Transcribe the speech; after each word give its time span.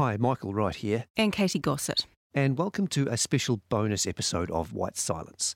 Hi, 0.00 0.16
Michael 0.16 0.54
Wright 0.54 0.74
here. 0.74 1.04
And 1.18 1.30
Katie 1.30 1.58
Gossett. 1.58 2.06
And 2.32 2.56
welcome 2.56 2.88
to 2.88 3.06
a 3.08 3.18
special 3.18 3.60
bonus 3.68 4.06
episode 4.06 4.50
of 4.50 4.72
White 4.72 4.96
Silence. 4.96 5.54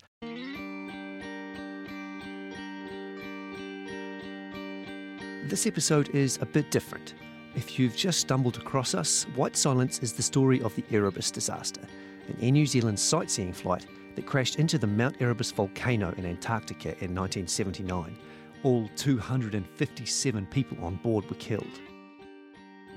This 5.48 5.66
episode 5.66 6.10
is 6.10 6.38
a 6.42 6.44
bit 6.44 6.70
different. 6.70 7.14
If 7.54 7.78
you've 7.78 7.96
just 7.96 8.20
stumbled 8.20 8.58
across 8.58 8.94
us, 8.94 9.24
White 9.34 9.56
Silence 9.56 10.00
is 10.00 10.12
the 10.12 10.22
story 10.22 10.60
of 10.60 10.74
the 10.74 10.84
Erebus 10.90 11.30
disaster, 11.30 11.80
an 12.28 12.36
Air 12.42 12.52
New 12.52 12.66
Zealand 12.66 13.00
sightseeing 13.00 13.54
flight 13.54 13.86
that 14.14 14.26
crashed 14.26 14.56
into 14.56 14.76
the 14.76 14.86
Mount 14.86 15.16
Erebus 15.22 15.52
volcano 15.52 16.12
in 16.18 16.26
Antarctica 16.26 16.88
in 17.02 17.14
1979. 17.14 18.18
All 18.62 18.90
257 18.96 20.46
people 20.48 20.84
on 20.84 20.96
board 20.96 21.24
were 21.30 21.36
killed. 21.36 21.80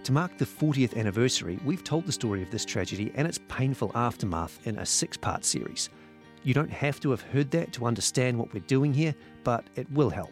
To 0.07 0.13
mark 0.13 0.37
the 0.37 0.45
40th 0.45 0.95
anniversary, 0.95 1.59
we've 1.65 1.83
told 1.83 2.05
the 2.05 2.13
story 2.13 2.41
of 2.41 2.49
this 2.49 2.63
tragedy 2.63 3.11
and 3.15 3.27
its 3.27 3.41
painful 3.49 3.91
aftermath 3.93 4.65
in 4.65 4.77
a 4.77 4.85
six 4.85 5.17
part 5.17 5.43
series. 5.43 5.89
You 6.43 6.53
don't 6.53 6.71
have 6.71 7.01
to 7.01 7.11
have 7.11 7.19
heard 7.19 7.51
that 7.51 7.73
to 7.73 7.85
understand 7.85 8.39
what 8.39 8.53
we're 8.53 8.61
doing 8.61 8.93
here, 8.93 9.13
but 9.43 9.65
it 9.75 9.91
will 9.91 10.09
help. 10.09 10.31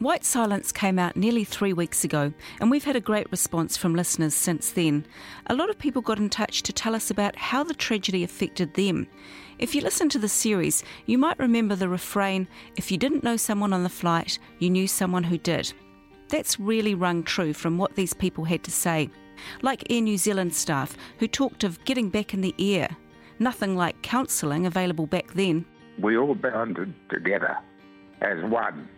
White 0.00 0.22
Silence 0.22 0.70
came 0.70 0.98
out 0.98 1.16
nearly 1.16 1.44
three 1.44 1.72
weeks 1.72 2.04
ago, 2.04 2.30
and 2.60 2.70
we've 2.70 2.84
had 2.84 2.94
a 2.94 3.00
great 3.00 3.30
response 3.30 3.74
from 3.74 3.94
listeners 3.94 4.34
since 4.34 4.72
then. 4.72 5.06
A 5.46 5.54
lot 5.54 5.70
of 5.70 5.78
people 5.78 6.02
got 6.02 6.18
in 6.18 6.28
touch 6.28 6.62
to 6.64 6.74
tell 6.74 6.94
us 6.94 7.10
about 7.10 7.36
how 7.36 7.64
the 7.64 7.72
tragedy 7.72 8.22
affected 8.22 8.74
them. 8.74 9.06
If 9.58 9.74
you 9.74 9.80
listen 9.80 10.10
to 10.10 10.18
the 10.18 10.28
series, 10.28 10.84
you 11.06 11.16
might 11.16 11.38
remember 11.38 11.74
the 11.74 11.88
refrain 11.88 12.46
if 12.76 12.92
you 12.92 12.98
didn't 12.98 13.24
know 13.24 13.38
someone 13.38 13.72
on 13.72 13.82
the 13.82 13.88
flight, 13.88 14.38
you 14.58 14.68
knew 14.68 14.86
someone 14.86 15.24
who 15.24 15.38
did. 15.38 15.72
That's 16.34 16.58
really 16.58 16.96
rung 16.96 17.22
true 17.22 17.52
from 17.52 17.78
what 17.78 17.94
these 17.94 18.12
people 18.12 18.42
had 18.42 18.64
to 18.64 18.70
say. 18.72 19.08
Like 19.62 19.88
Air 19.88 20.00
New 20.00 20.18
Zealand 20.18 20.52
staff 20.52 20.96
who 21.20 21.28
talked 21.28 21.62
of 21.62 21.84
getting 21.84 22.10
back 22.10 22.34
in 22.34 22.40
the 22.40 22.56
air. 22.58 22.88
Nothing 23.38 23.76
like 23.76 24.02
counselling 24.02 24.66
available 24.66 25.06
back 25.06 25.32
then. 25.34 25.64
We 25.96 26.16
all 26.16 26.34
bounded 26.34 26.92
together 27.08 27.56
as 28.20 28.42
one. 28.50 28.88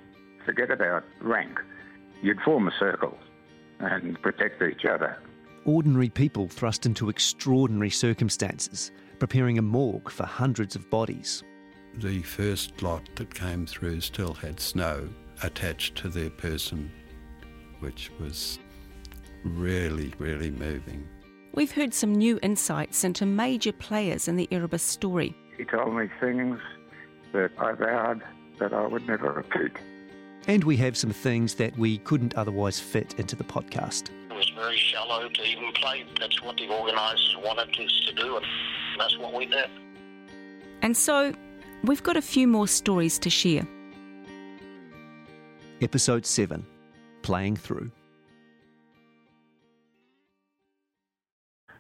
Forget 0.47 0.71
about 0.71 1.05
rank. 1.21 1.61
You'd 2.23 2.41
form 2.41 2.69
a 2.69 2.73
circle 2.79 3.19
and 3.81 4.19
protect 4.23 4.63
each 4.63 4.87
other. 4.87 5.19
Ordinary 5.67 6.09
people 6.09 6.49
thrust 6.49 6.87
into 6.87 7.11
extraordinary 7.11 7.91
circumstances, 7.91 8.93
preparing 9.19 9.59
a 9.59 9.63
morgue 9.63 10.11
for 10.11 10.25
hundreds 10.25 10.75
of 10.75 10.89
bodies. 10.89 11.45
The 11.97 12.23
first 12.23 12.81
lot 12.81 13.03
that 13.17 13.35
came 13.35 13.67
through 13.67 14.01
still 14.01 14.33
had 14.33 14.59
snow 14.59 15.11
attached 15.43 15.97
to 15.97 16.09
their 16.09 16.31
person 16.31 16.91
which 17.87 18.11
was 18.19 18.59
really, 19.45 20.13
really 20.19 20.51
moving. 20.51 21.07
We've 21.53 21.71
heard 21.71 21.95
some 21.95 22.13
new 22.13 22.37
insights 22.43 23.05
into 23.05 23.25
major 23.25 23.73
players 23.73 24.27
in 24.27 24.35
the 24.35 24.49
Erebus 24.51 24.83
story. 24.83 25.37
He 25.57 25.65
told 25.65 25.95
me 25.95 26.09
things 26.19 26.59
that 27.33 27.53
I 27.59 27.73
vowed 27.75 28.25
that 28.59 28.73
I 28.73 28.89
would 28.89 29.07
never 29.07 29.31
repeat. 29.31 29.71
And 30.49 30.65
we 30.65 30.77
have 30.79 30.97
some 30.97 31.13
things 31.13 31.55
that 31.55 31.79
we 31.79 31.99
couldn't 31.99 32.35
otherwise 32.35 32.81
fit 32.81 33.15
into 33.21 33.37
the 33.37 33.45
podcast. 33.45 34.11
It 34.31 34.35
was 34.35 34.51
very 34.57 34.79
shallow 34.79 35.29
to 35.29 35.43
even 35.45 35.71
play. 35.75 36.05
That's 36.19 36.43
what 36.43 36.57
the 36.57 36.67
organisers 36.67 37.37
wanted 37.39 37.69
us 37.69 38.01
to 38.09 38.13
do, 38.15 38.37
and 38.37 38.47
that's 38.99 39.17
what 39.17 39.33
we 39.33 39.47
did. 39.47 39.71
And 40.83 40.97
so, 40.97 41.33
we've 41.85 42.03
got 42.03 42.17
a 42.17 42.23
few 42.23 42.49
more 42.49 42.67
stories 42.67 43.17
to 43.21 43.31
share. 43.31 43.67
Episode 45.81 46.27
7 46.27 46.67
playing 47.27 47.57
through. 47.57 47.91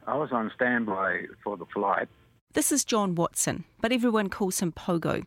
I 0.08 0.16
was 0.16 0.30
on 0.32 0.50
standby 0.56 1.26
for 1.44 1.56
the 1.56 1.66
flight. 1.66 2.08
This 2.52 2.72
is 2.72 2.84
John 2.84 3.14
Watson, 3.14 3.62
but 3.80 3.92
everyone 3.92 4.28
calls 4.28 4.58
him 4.58 4.72
Pogo. 4.72 5.22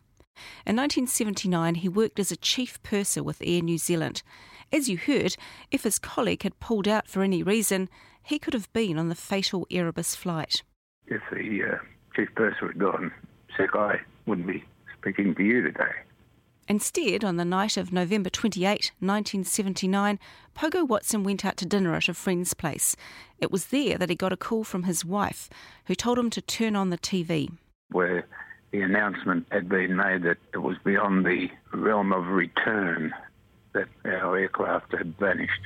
In 0.66 0.76
1979, 0.76 1.76
he 1.76 1.88
worked 1.88 2.18
as 2.18 2.30
a 2.30 2.36
chief 2.36 2.82
purser 2.82 3.22
with 3.22 3.42
Air 3.42 3.62
New 3.62 3.78
Zealand. 3.78 4.22
As 4.70 4.90
you 4.90 4.98
heard, 4.98 5.36
if 5.70 5.84
his 5.84 5.98
colleague 5.98 6.42
had 6.42 6.60
pulled 6.60 6.86
out 6.86 7.08
for 7.08 7.22
any 7.22 7.42
reason, 7.42 7.88
he 8.22 8.38
could 8.38 8.52
have 8.52 8.70
been 8.74 8.98
on 8.98 9.08
the 9.08 9.14
fatal 9.14 9.66
Erebus 9.70 10.14
flight. 10.14 10.62
If 11.06 11.22
the 11.32 11.62
uh, 11.64 11.78
chief 12.14 12.28
purser 12.34 12.66
had 12.66 12.78
gone 12.78 13.10
sick, 13.56 13.70
I 13.74 14.00
wouldn't 14.26 14.46
be 14.46 14.64
speaking 14.98 15.34
to 15.34 15.42
you 15.42 15.62
today. 15.62 15.94
Instead, 16.70 17.24
on 17.24 17.36
the 17.36 17.44
night 17.44 17.76
of 17.76 17.92
November 17.92 18.30
28, 18.30 18.92
1979, 19.00 20.20
Pogo 20.56 20.86
Watson 20.86 21.24
went 21.24 21.44
out 21.44 21.56
to 21.56 21.66
dinner 21.66 21.96
at 21.96 22.08
a 22.08 22.14
friend's 22.14 22.54
place. 22.54 22.94
It 23.40 23.50
was 23.50 23.66
there 23.66 23.98
that 23.98 24.08
he 24.08 24.14
got 24.14 24.32
a 24.32 24.36
call 24.36 24.62
from 24.62 24.84
his 24.84 25.04
wife, 25.04 25.50
who 25.86 25.96
told 25.96 26.16
him 26.16 26.30
to 26.30 26.40
turn 26.40 26.76
on 26.76 26.90
the 26.90 26.96
TV. 26.96 27.50
Where 27.90 28.24
the 28.70 28.82
announcement 28.82 29.48
had 29.50 29.68
been 29.68 29.96
made 29.96 30.22
that 30.22 30.36
it 30.54 30.58
was 30.58 30.76
beyond 30.84 31.26
the 31.26 31.50
realm 31.72 32.12
of 32.12 32.28
return 32.28 33.12
that 33.72 33.88
our 34.04 34.38
aircraft 34.38 34.96
had 34.96 35.18
vanished 35.18 35.62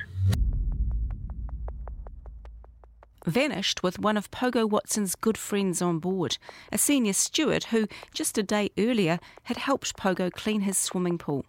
vanished 3.25 3.83
with 3.83 3.99
one 3.99 4.17
of 4.17 4.31
Pogo 4.31 4.69
Watson's 4.69 5.15
good 5.15 5.37
friends 5.37 5.81
on 5.81 5.99
board, 5.99 6.37
a 6.71 6.77
senior 6.77 7.13
steward 7.13 7.65
who, 7.65 7.87
just 8.13 8.37
a 8.37 8.43
day 8.43 8.71
earlier, 8.77 9.19
had 9.43 9.57
helped 9.57 9.97
Pogo 9.97 10.31
clean 10.31 10.61
his 10.61 10.77
swimming 10.77 11.17
pool. 11.17 11.45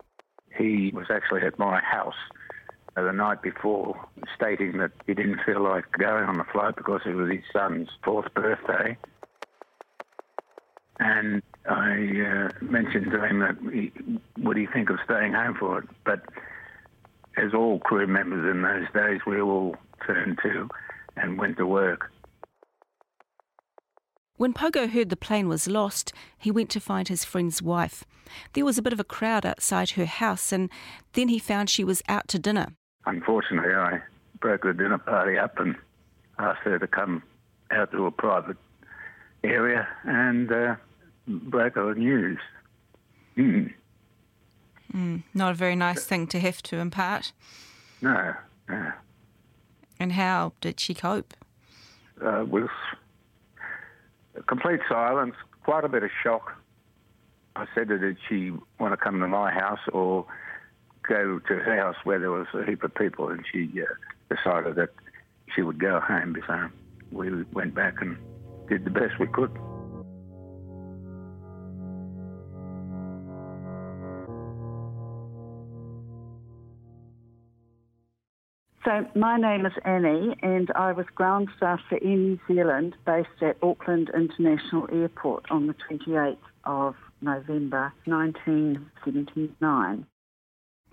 He 0.57 0.91
was 0.95 1.07
actually 1.11 1.43
at 1.43 1.59
my 1.59 1.81
house 1.81 2.15
the 2.95 3.13
night 3.13 3.43
before, 3.43 3.95
stating 4.35 4.79
that 4.79 4.91
he 5.07 5.15
didn't 5.15 5.41
feel 5.45 5.63
like 5.63 5.85
going 5.93 6.25
on 6.25 6.39
the 6.39 6.45
float 6.45 6.77
because 6.77 7.03
it 7.05 7.15
was 7.15 7.31
his 7.31 7.45
son's 7.53 7.89
fourth 8.03 8.33
birthday. 8.33 8.97
And 10.99 11.43
I 11.69 11.93
uh, 11.93 12.49
mentioned 12.63 13.11
to 13.11 13.23
him 13.23 13.41
that 13.41 13.57
he, 13.71 13.93
would 14.39 14.57
he 14.57 14.67
think 14.67 14.89
of 14.89 14.97
staying 15.05 15.35
home 15.35 15.57
for 15.59 15.81
it? 15.81 15.89
But 16.05 16.23
as 17.37 17.53
all 17.53 17.81
crew 17.81 18.07
members 18.07 18.51
in 18.51 18.63
those 18.63 18.87
days, 18.95 19.21
we 19.27 19.43
all 19.43 19.77
turned 20.07 20.39
to 20.43 20.69
and 21.17 21.39
went 21.39 21.57
to 21.59 21.67
work. 21.67 22.13
When 24.37 24.53
Pogo 24.53 24.89
heard 24.89 25.09
the 25.09 25.17
plane 25.17 25.49
was 25.49 25.67
lost, 25.67 26.13
he 26.37 26.51
went 26.51 26.69
to 26.71 26.81
find 26.81 27.09
his 27.09 27.25
friend's 27.25 27.63
wife. 27.63 28.05
There 28.53 28.65
was 28.67 28.77
a 28.77 28.83
bit 28.83 28.93
of 28.93 29.01
a 29.01 29.05
crowd 29.05 29.47
outside 29.47 29.91
her 29.91 30.05
house, 30.05 30.53
and 30.53 30.69
then 31.15 31.29
he 31.29 31.39
found 31.39 31.71
she 31.71 31.85
was 31.85 32.03
out 32.09 32.29
to 32.29 32.39
dinner. 32.39 32.69
Unfortunately, 33.07 33.73
I 33.73 34.01
broke 34.41 34.65
the 34.65 34.75
dinner 34.75 34.99
party 34.99 35.39
up 35.39 35.59
and 35.59 35.75
asked 36.39 36.61
her 36.65 36.79
to 36.79 36.87
come 36.87 37.23
out 37.71 37.91
to 37.93 38.07
a 38.07 38.11
private 38.11 38.59
area 39.43 39.89
and 40.05 40.53
uh, 40.53 40.77
break 41.27 41.75
her 41.77 41.95
news. 41.95 42.39
Mm. 43.39 43.73
Mm, 44.93 45.23
not 45.35 45.53
a 45.53 45.55
very 45.55 45.77
nice 45.77 46.05
thing 46.05 46.27
to 46.29 46.41
have 46.41 46.63
to 46.65 46.77
impart. 46.77 47.33
No, 48.03 48.35
no. 48.69 48.93
And 49.99 50.13
how 50.13 50.53
did 50.61 50.81
she 50.81 50.95
cope? 50.95 51.35
Uh, 52.25 52.45
with 52.49 52.71
complete 54.47 54.81
silence, 54.89 55.35
quite 55.65 55.85
a 55.85 55.89
bit 55.89 56.03
of 56.03 56.11
shock. 56.23 56.53
I 57.55 57.67
said 57.75 57.89
to 57.89 57.97
her, 57.97 58.09
did 58.09 58.19
she 58.29 58.53
want 58.79 58.93
to 58.93 58.97
come 58.97 59.21
to 59.21 59.29
my 59.29 59.51
house 59.51 59.81
or 59.93 60.27
go 61.09 61.39
to 61.39 61.55
her 61.55 61.77
house 61.77 61.97
where 62.05 62.19
there 62.19 62.31
was 62.31 62.47
a 62.55 62.65
heap 62.65 62.83
of 62.83 62.95
people? 62.95 63.29
And 63.29 63.45
she 63.51 63.71
uh, 63.81 64.35
decided 64.35 64.77
that 64.77 64.91
she 65.55 65.63
would 65.63 65.79
go 65.79 66.01
home. 66.01 66.37
So 66.47 66.69
we 67.11 67.45
went 67.53 67.75
back 67.75 67.95
and 68.01 68.19
did 68.69 68.85
the 68.85 68.91
best 68.91 69.19
we 69.19 69.27
could. 69.27 69.57
So 78.87 79.05
my 79.17 79.37
name 79.37 79.67
is 79.67 79.73
Annie, 79.85 80.37
and 80.43 80.71
I 80.77 80.93
was 80.93 81.07
ground 81.17 81.49
staff 81.57 81.81
for 81.89 81.97
Air 81.97 82.17
New 82.17 82.39
Zealand, 82.47 82.95
based 83.05 83.43
at 83.43 83.57
Auckland 83.61 84.13
International 84.15 84.89
Airport 84.93 85.51
on 85.51 85.67
the 85.67 85.75
28th 85.91 86.37
of 86.63 86.95
November 87.21 87.93
1979. 88.05 90.07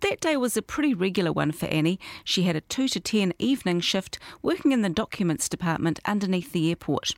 That 0.01 0.19
day 0.19 0.35
was 0.35 0.57
a 0.57 0.63
pretty 0.63 0.95
regular 0.95 1.31
one 1.31 1.51
for 1.51 1.67
Annie. 1.67 1.99
She 2.23 2.41
had 2.41 2.55
a 2.55 2.61
2 2.61 2.87
to 2.87 2.99
10 2.99 3.31
evening 3.37 3.79
shift 3.79 4.17
working 4.41 4.71
in 4.71 4.81
the 4.81 4.89
documents 4.89 5.47
department 5.47 5.99
underneath 6.03 6.51
the 6.51 6.69
airport. 6.69 7.11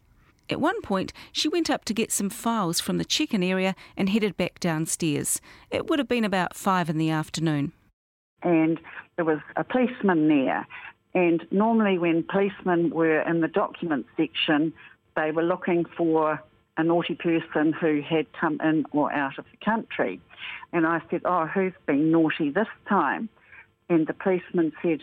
At 0.49 0.59
one 0.59 0.81
point, 0.81 1.13
she 1.31 1.47
went 1.47 1.69
up 1.69 1.85
to 1.85 1.93
get 1.93 2.11
some 2.11 2.29
files 2.29 2.81
from 2.81 2.97
the 2.97 3.05
check 3.05 3.33
in 3.33 3.43
area 3.43 3.75
and 3.95 4.09
headed 4.09 4.35
back 4.35 4.59
downstairs. 4.59 5.39
It 5.71 5.87
would 5.87 5.99
have 5.99 6.09
been 6.09 6.25
about 6.25 6.53
5 6.53 6.89
in 6.89 6.97
the 6.97 7.11
afternoon 7.11 7.71
and 8.45 8.79
there 9.15 9.25
was 9.25 9.39
a 9.55 9.63
policeman 9.63 10.27
there. 10.27 10.67
And 11.13 11.45
normally, 11.51 11.97
when 11.97 12.23
policemen 12.23 12.89
were 12.89 13.21
in 13.21 13.41
the 13.41 13.47
document 13.47 14.05
section, 14.17 14.73
they 15.15 15.31
were 15.31 15.43
looking 15.43 15.85
for 15.97 16.41
a 16.77 16.83
naughty 16.83 17.15
person 17.15 17.71
who 17.71 18.01
had 18.01 18.25
come 18.33 18.59
in 18.61 18.85
or 18.91 19.11
out 19.13 19.37
of 19.37 19.45
the 19.49 19.65
country. 19.65 20.19
And 20.73 20.85
I 20.85 21.01
said, 21.09 21.21
Oh, 21.23 21.45
who's 21.45 21.73
been 21.85 22.11
naughty 22.11 22.49
this 22.49 22.67
time? 22.89 23.29
And 23.87 24.07
the 24.07 24.13
policeman 24.13 24.73
said, 24.81 25.01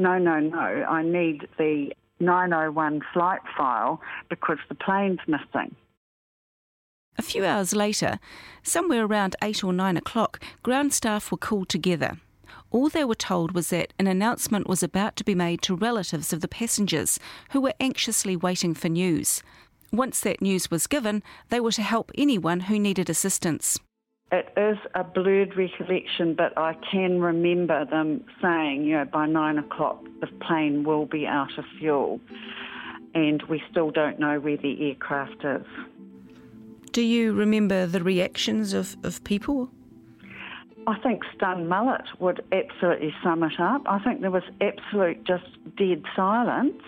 no, 0.00 0.18
no, 0.18 0.40
no, 0.40 0.58
I 0.58 1.02
need 1.02 1.46
the 1.58 1.92
901 2.20 3.02
flight 3.12 3.40
file 3.56 4.00
because 4.28 4.58
the 4.68 4.74
plane's 4.74 5.18
missing. 5.26 5.74
A 7.18 7.22
few 7.22 7.44
hours 7.44 7.74
later, 7.74 8.18
somewhere 8.62 9.04
around 9.04 9.36
8 9.42 9.62
or 9.62 9.72
9 9.74 9.96
o'clock, 9.98 10.42
ground 10.62 10.94
staff 10.94 11.30
were 11.30 11.38
called 11.38 11.68
together. 11.68 12.18
All 12.70 12.88
they 12.88 13.04
were 13.04 13.16
told 13.16 13.52
was 13.52 13.70
that 13.70 13.92
an 13.98 14.06
announcement 14.06 14.68
was 14.68 14.82
about 14.82 15.16
to 15.16 15.24
be 15.24 15.34
made 15.34 15.60
to 15.62 15.74
relatives 15.74 16.32
of 16.32 16.40
the 16.40 16.48
passengers 16.48 17.18
who 17.50 17.60
were 17.60 17.74
anxiously 17.80 18.36
waiting 18.36 18.74
for 18.74 18.88
news. 18.88 19.42
Once 19.92 20.20
that 20.20 20.40
news 20.40 20.70
was 20.70 20.86
given, 20.86 21.22
they 21.48 21.58
were 21.58 21.72
to 21.72 21.82
help 21.82 22.12
anyone 22.14 22.60
who 22.60 22.78
needed 22.78 23.10
assistance. 23.10 23.78
It 24.30 24.52
is 24.56 24.78
a 24.94 25.02
blurred 25.02 25.56
recollection, 25.56 26.34
but 26.34 26.56
I 26.56 26.76
can 26.92 27.20
remember 27.20 27.84
them 27.84 28.24
saying, 28.40 28.84
you 28.84 28.98
know, 28.98 29.04
by 29.04 29.26
nine 29.26 29.58
o'clock 29.58 30.04
the 30.20 30.28
plane 30.46 30.84
will 30.84 31.06
be 31.06 31.26
out 31.26 31.58
of 31.58 31.64
fuel, 31.80 32.20
and 33.12 33.42
we 33.48 33.60
still 33.68 33.90
don't 33.90 34.20
know 34.20 34.38
where 34.38 34.56
the 34.56 34.90
aircraft 34.90 35.44
is. 35.44 35.66
Do 36.92 37.02
you 37.02 37.32
remember 37.32 37.86
the 37.86 38.02
reactions 38.02 38.72
of, 38.72 38.96
of 39.02 39.24
people? 39.24 39.70
I 40.86 40.98
think 40.98 41.22
Stun 41.36 41.68
Mullet 41.68 42.04
would 42.18 42.42
absolutely 42.52 43.14
sum 43.22 43.42
it 43.42 43.60
up. 43.60 43.82
I 43.86 43.98
think 43.98 44.20
there 44.22 44.30
was 44.30 44.42
absolute 44.60 45.24
just 45.24 45.44
dead 45.76 46.02
silence 46.16 46.82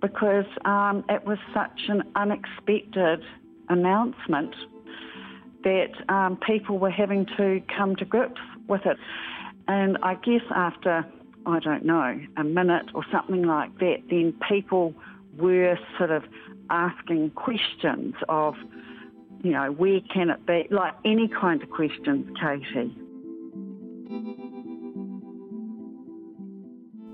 because 0.00 0.46
um, 0.64 1.04
it 1.08 1.24
was 1.24 1.38
such 1.52 1.88
an 1.88 2.02
unexpected 2.14 3.22
announcement 3.68 4.54
that 5.64 5.92
um, 6.08 6.36
people 6.36 6.78
were 6.78 6.90
having 6.90 7.26
to 7.36 7.60
come 7.76 7.96
to 7.96 8.04
grips 8.04 8.40
with 8.66 8.86
it. 8.86 8.96
And 9.68 9.98
I 10.02 10.14
guess 10.14 10.42
after, 10.54 11.06
I 11.46 11.58
don't 11.60 11.84
know, 11.84 12.18
a 12.36 12.44
minute 12.44 12.86
or 12.94 13.04
something 13.12 13.42
like 13.42 13.78
that, 13.78 14.02
then 14.08 14.34
people 14.48 14.94
were 15.36 15.78
sort 15.98 16.10
of 16.10 16.24
asking 16.70 17.30
questions 17.30 18.14
of, 18.28 18.54
you 19.42 19.52
know, 19.52 19.72
where 19.72 20.00
can 20.12 20.30
it 20.30 20.44
be? 20.46 20.66
Like 20.70 20.94
any 21.04 21.28
kind 21.28 21.62
of 21.62 21.70
questions, 21.70 22.26
Katie. 22.40 22.94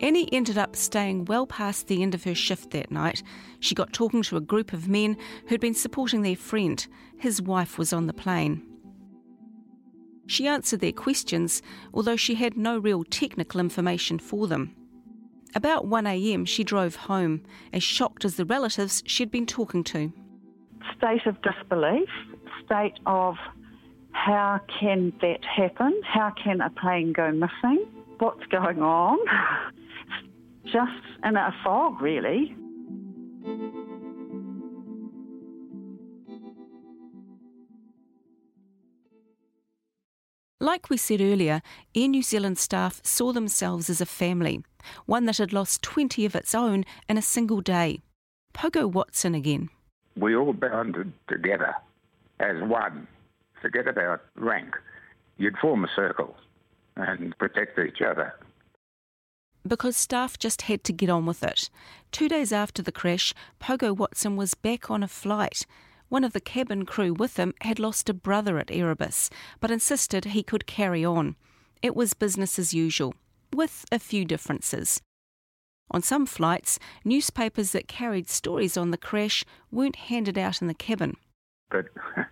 Annie 0.00 0.28
ended 0.30 0.58
up 0.58 0.76
staying 0.76 1.24
well 1.24 1.46
past 1.46 1.86
the 1.86 2.02
end 2.02 2.14
of 2.14 2.24
her 2.24 2.34
shift 2.34 2.70
that 2.72 2.90
night. 2.90 3.22
She 3.60 3.74
got 3.74 3.94
talking 3.94 4.22
to 4.24 4.36
a 4.36 4.42
group 4.42 4.72
of 4.72 4.88
men 4.88 5.16
who'd 5.48 5.60
been 5.60 5.74
supporting 5.74 6.20
their 6.22 6.36
friend. 6.36 6.86
His 7.18 7.40
wife 7.40 7.78
was 7.78 7.92
on 7.94 8.06
the 8.06 8.12
plane. 8.12 8.62
She 10.26 10.46
answered 10.46 10.80
their 10.80 10.92
questions, 10.92 11.62
although 11.94 12.16
she 12.16 12.34
had 12.34 12.56
no 12.56 12.78
real 12.78 13.04
technical 13.04 13.60
information 13.60 14.18
for 14.18 14.46
them. 14.46 14.74
About 15.54 15.86
1am, 15.86 16.46
she 16.46 16.64
drove 16.64 16.96
home, 16.96 17.42
as 17.72 17.82
shocked 17.82 18.24
as 18.24 18.36
the 18.36 18.44
relatives 18.44 19.02
she'd 19.06 19.30
been 19.30 19.46
talking 19.46 19.84
to. 19.84 20.12
State 20.96 21.26
of 21.26 21.36
disbelief, 21.42 22.08
state 22.64 22.98
of 23.06 23.36
how 24.12 24.60
can 24.80 25.12
that 25.20 25.44
happen? 25.44 26.00
How 26.04 26.32
can 26.42 26.60
a 26.60 26.70
plane 26.70 27.12
go 27.12 27.30
missing? 27.30 27.86
What's 28.18 28.46
going 28.46 28.80
on? 28.80 29.18
Just 30.64 30.92
in 31.24 31.36
a 31.36 31.54
fog, 31.62 32.00
really. 32.00 32.56
Like 40.58 40.90
we 40.90 40.96
said 40.96 41.20
earlier, 41.20 41.62
Air 41.94 42.08
New 42.08 42.22
Zealand 42.22 42.58
staff 42.58 43.00
saw 43.04 43.32
themselves 43.32 43.88
as 43.88 44.00
a 44.00 44.06
family, 44.06 44.64
one 45.04 45.26
that 45.26 45.36
had 45.38 45.52
lost 45.52 45.82
20 45.82 46.24
of 46.24 46.34
its 46.34 46.54
own 46.54 46.84
in 47.08 47.18
a 47.18 47.22
single 47.22 47.60
day. 47.60 48.00
Pogo 48.52 48.90
Watson 48.90 49.34
again. 49.34 49.68
We 50.16 50.34
all 50.34 50.52
bounded 50.52 51.12
together 51.28 51.74
as 52.40 52.56
one. 52.62 53.06
Forget 53.60 53.88
about 53.88 54.22
rank. 54.36 54.74
You'd 55.38 55.58
form 55.58 55.84
a 55.84 55.88
circle 55.94 56.36
and 56.96 57.36
protect 57.38 57.78
each 57.78 58.00
other. 58.00 58.34
Because 59.66 59.96
staff 59.96 60.38
just 60.38 60.62
had 60.62 60.84
to 60.84 60.92
get 60.92 61.10
on 61.10 61.26
with 61.26 61.42
it. 61.42 61.68
Two 62.12 62.28
days 62.28 62.52
after 62.52 62.82
the 62.82 62.92
crash, 62.92 63.34
Pogo 63.60 63.94
Watson 63.94 64.36
was 64.36 64.54
back 64.54 64.90
on 64.90 65.02
a 65.02 65.08
flight. 65.08 65.66
One 66.08 66.24
of 66.24 66.32
the 66.32 66.40
cabin 66.40 66.86
crew 66.86 67.12
with 67.12 67.36
him 67.36 67.52
had 67.62 67.80
lost 67.80 68.08
a 68.08 68.14
brother 68.14 68.58
at 68.58 68.70
Erebus, 68.70 69.28
but 69.60 69.72
insisted 69.72 70.26
he 70.26 70.42
could 70.42 70.66
carry 70.66 71.04
on. 71.04 71.34
It 71.82 71.96
was 71.96 72.14
business 72.14 72.58
as 72.58 72.72
usual, 72.72 73.14
with 73.52 73.84
a 73.90 73.98
few 73.98 74.24
differences. 74.24 75.00
On 75.90 76.02
some 76.02 76.26
flights, 76.26 76.78
newspapers 77.04 77.72
that 77.72 77.88
carried 77.88 78.28
stories 78.28 78.76
on 78.76 78.90
the 78.90 78.98
crash 78.98 79.44
weren't 79.70 79.96
handed 79.96 80.36
out 80.36 80.60
in 80.60 80.68
the 80.68 80.74
cabin. 80.74 81.16
But 81.70 81.86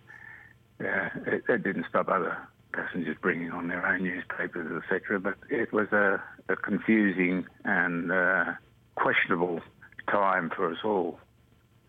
yeah, 0.80 1.10
it, 1.26 1.44
it 1.48 1.62
didn't 1.62 1.86
stop 1.88 2.08
other 2.08 2.36
passengers 2.72 3.16
bringing 3.20 3.52
on 3.52 3.68
their 3.68 3.86
own 3.86 4.02
newspapers, 4.02 4.82
etc. 4.82 5.20
But 5.20 5.36
it 5.48 5.72
was 5.72 5.88
a, 5.92 6.22
a 6.48 6.56
confusing 6.56 7.46
and 7.64 8.10
uh, 8.10 8.44
questionable 8.96 9.60
time 10.10 10.50
for 10.54 10.70
us 10.70 10.78
all, 10.84 11.18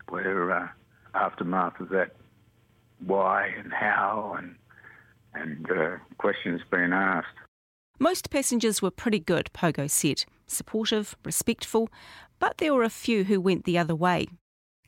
where 0.08 0.50
uh, 0.52 0.68
aftermath 1.14 1.80
of 1.80 1.88
that, 1.90 2.14
why 3.04 3.48
and 3.58 3.72
how, 3.72 4.36
and 4.38 4.54
and 5.34 5.70
uh, 5.70 5.96
questions 6.18 6.62
being 6.70 6.92
asked. 6.92 7.26
Most 7.98 8.30
passengers 8.30 8.80
were 8.80 8.90
pretty 8.90 9.18
good, 9.18 9.50
Pogo 9.54 9.90
said, 9.90 10.24
supportive, 10.46 11.16
respectful, 11.24 11.88
but 12.38 12.58
there 12.58 12.74
were 12.74 12.82
a 12.82 12.90
few 12.90 13.24
who 13.24 13.40
went 13.40 13.64
the 13.64 13.78
other 13.78 13.94
way. 13.94 14.26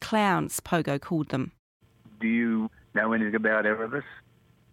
Clowns, 0.01 0.61
Pogo 0.61 1.01
called 1.01 1.31
them. 1.31 1.53
Do 2.21 2.29
you 2.29 2.71
know 2.95 3.13
anything 3.13 3.35
about 3.35 3.67
Erebus? 3.67 4.05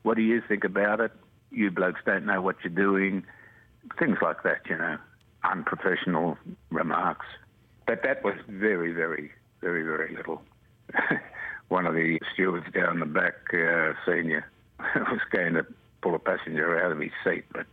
What 0.04 0.18
do 0.18 0.24
you 0.24 0.42
think 0.48 0.64
about 0.64 1.00
it? 1.00 1.12
You 1.52 1.72
blokes 1.72 2.02
don't 2.06 2.26
know 2.26 2.42
what 2.42 2.58
you're 2.64 2.74
doing. 2.74 3.24
Things 3.98 4.18
like 4.22 4.44
that, 4.44 4.62
you 4.70 4.78
know, 4.78 4.98
unprofessional 5.44 6.38
remarks. 6.70 7.26
But 7.88 8.02
that 8.04 8.24
was 8.24 8.36
very, 8.48 8.92
very, 8.94 9.32
very, 9.62 9.84
very 9.84 10.16
little. 10.16 10.42
One 11.70 11.86
of 11.86 11.94
the 11.94 12.20
stewards 12.34 12.66
down 12.74 13.00
the 13.00 13.06
back, 13.06 13.36
uh, 13.54 13.94
senior, 14.06 14.46
was 14.96 15.22
going 15.32 15.54
to 15.54 15.66
pull 16.02 16.16
a 16.16 16.20
passenger 16.20 16.80
out 16.84 16.92
of 16.92 17.00
his 17.00 17.12
seat, 17.24 17.46
but 17.52 17.66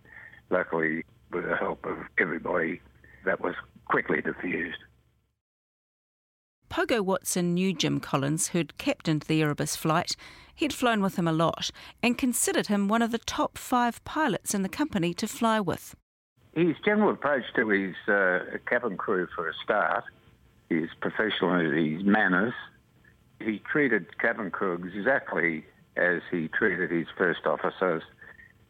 luckily, 0.50 1.04
with 1.32 1.44
the 1.44 1.56
help 1.56 1.84
of 1.84 1.98
everybody, 2.18 2.80
that 3.24 3.40
was 3.40 3.54
quickly 3.86 4.20
diffused. 4.20 4.78
Pogo 6.70 7.02
Watson 7.02 7.52
knew 7.52 7.74
Jim 7.74 8.00
Collins, 8.00 8.48
who'd 8.48 8.78
captained 8.78 9.22
the 9.22 9.42
Erebus 9.42 9.76
flight. 9.76 10.16
He'd 10.54 10.72
flown 10.72 11.02
with 11.02 11.16
him 11.16 11.28
a 11.28 11.32
lot 11.32 11.70
and 12.02 12.16
considered 12.16 12.68
him 12.68 12.88
one 12.88 13.02
of 13.02 13.12
the 13.12 13.18
top 13.18 13.58
five 13.58 14.02
pilots 14.04 14.54
in 14.54 14.62
the 14.62 14.70
company 14.70 15.12
to 15.14 15.28
fly 15.28 15.60
with. 15.60 15.94
His 16.54 16.74
general 16.82 17.10
approach 17.10 17.44
to 17.56 17.68
his 17.68 17.94
uh, 18.08 18.56
cabin 18.66 18.96
crew, 18.96 19.28
for 19.34 19.48
a 19.48 19.54
start, 19.62 20.04
his 20.70 20.88
professionalism, 21.00 21.96
his 21.96 22.04
manners, 22.04 22.54
he 23.44 23.60
treated 23.70 24.18
cabin 24.18 24.50
crew 24.50 24.74
exactly 24.74 25.64
as 25.96 26.22
he 26.30 26.48
treated 26.48 26.90
his 26.90 27.06
first 27.16 27.46
officers 27.46 28.02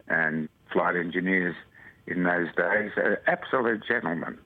and 0.08 0.48
flight 0.72 0.96
engineers 0.96 1.54
in 2.06 2.24
those 2.24 2.48
days. 2.56 2.92
An 2.96 3.16
absolute 3.26 3.82
gentleman. 3.86 4.38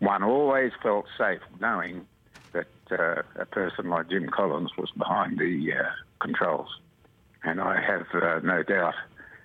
One 0.00 0.22
always 0.22 0.72
felt 0.82 1.06
safe 1.16 1.40
knowing 1.60 2.06
that 2.52 2.68
uh, 2.90 3.22
a 3.36 3.46
person 3.46 3.88
like 3.90 4.08
Jim 4.10 4.28
Collins 4.28 4.70
was 4.78 4.90
behind 4.96 5.38
the 5.38 5.72
uh, 5.72 5.90
controls. 6.20 6.68
And 7.44 7.60
I 7.60 7.80
have 7.80 8.06
uh, 8.14 8.40
no 8.42 8.62
doubt 8.62 8.94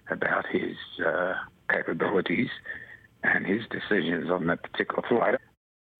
about 0.09 0.45
his 0.47 0.75
uh, 1.05 1.33
capabilities 1.69 2.49
and 3.23 3.45
his 3.45 3.61
decisions 3.69 4.29
on 4.29 4.47
that 4.47 4.63
particular 4.63 5.03
flight. 5.07 5.35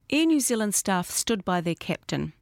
Air 0.10 0.26
New 0.26 0.40
Zealand 0.40 0.76
staff 0.76 1.10
stood 1.10 1.46
by 1.46 1.62
their 1.62 1.76
captain. 1.76 2.34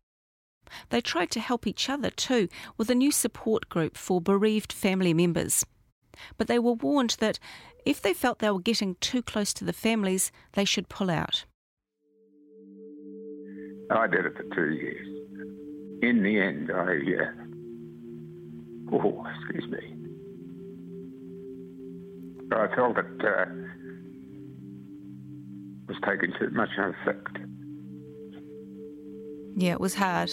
They 0.89 1.01
tried 1.01 1.31
to 1.31 1.39
help 1.39 1.67
each 1.67 1.89
other 1.89 2.09
too 2.09 2.47
with 2.77 2.89
a 2.89 2.95
new 2.95 3.11
support 3.11 3.69
group 3.69 3.97
for 3.97 4.21
bereaved 4.21 4.73
family 4.73 5.13
members. 5.13 5.65
But 6.37 6.47
they 6.47 6.59
were 6.59 6.73
warned 6.73 7.17
that 7.19 7.39
if 7.85 8.01
they 8.01 8.13
felt 8.13 8.39
they 8.39 8.49
were 8.49 8.59
getting 8.59 8.95
too 9.01 9.21
close 9.21 9.53
to 9.53 9.65
the 9.65 9.73
families, 9.73 10.31
they 10.53 10.65
should 10.65 10.89
pull 10.89 11.09
out. 11.09 11.45
I 13.89 14.07
did 14.07 14.25
it 14.25 14.35
for 14.37 14.43
two 14.55 14.71
years. 14.73 15.07
In 16.01 16.23
the 16.23 16.39
end, 16.39 16.71
I, 16.71 16.97
uh, 17.21 17.31
oh, 18.95 19.25
excuse 19.39 19.69
me. 19.69 19.95
I 22.53 22.67
felt 22.75 22.97
it 22.97 23.05
uh, 23.25 23.45
was 25.87 25.97
taking 26.05 26.33
too 26.39 26.49
much 26.51 26.69
effect. 26.77 27.37
Yeah, 29.55 29.73
it 29.73 29.79
was 29.79 29.95
hard. 29.95 30.31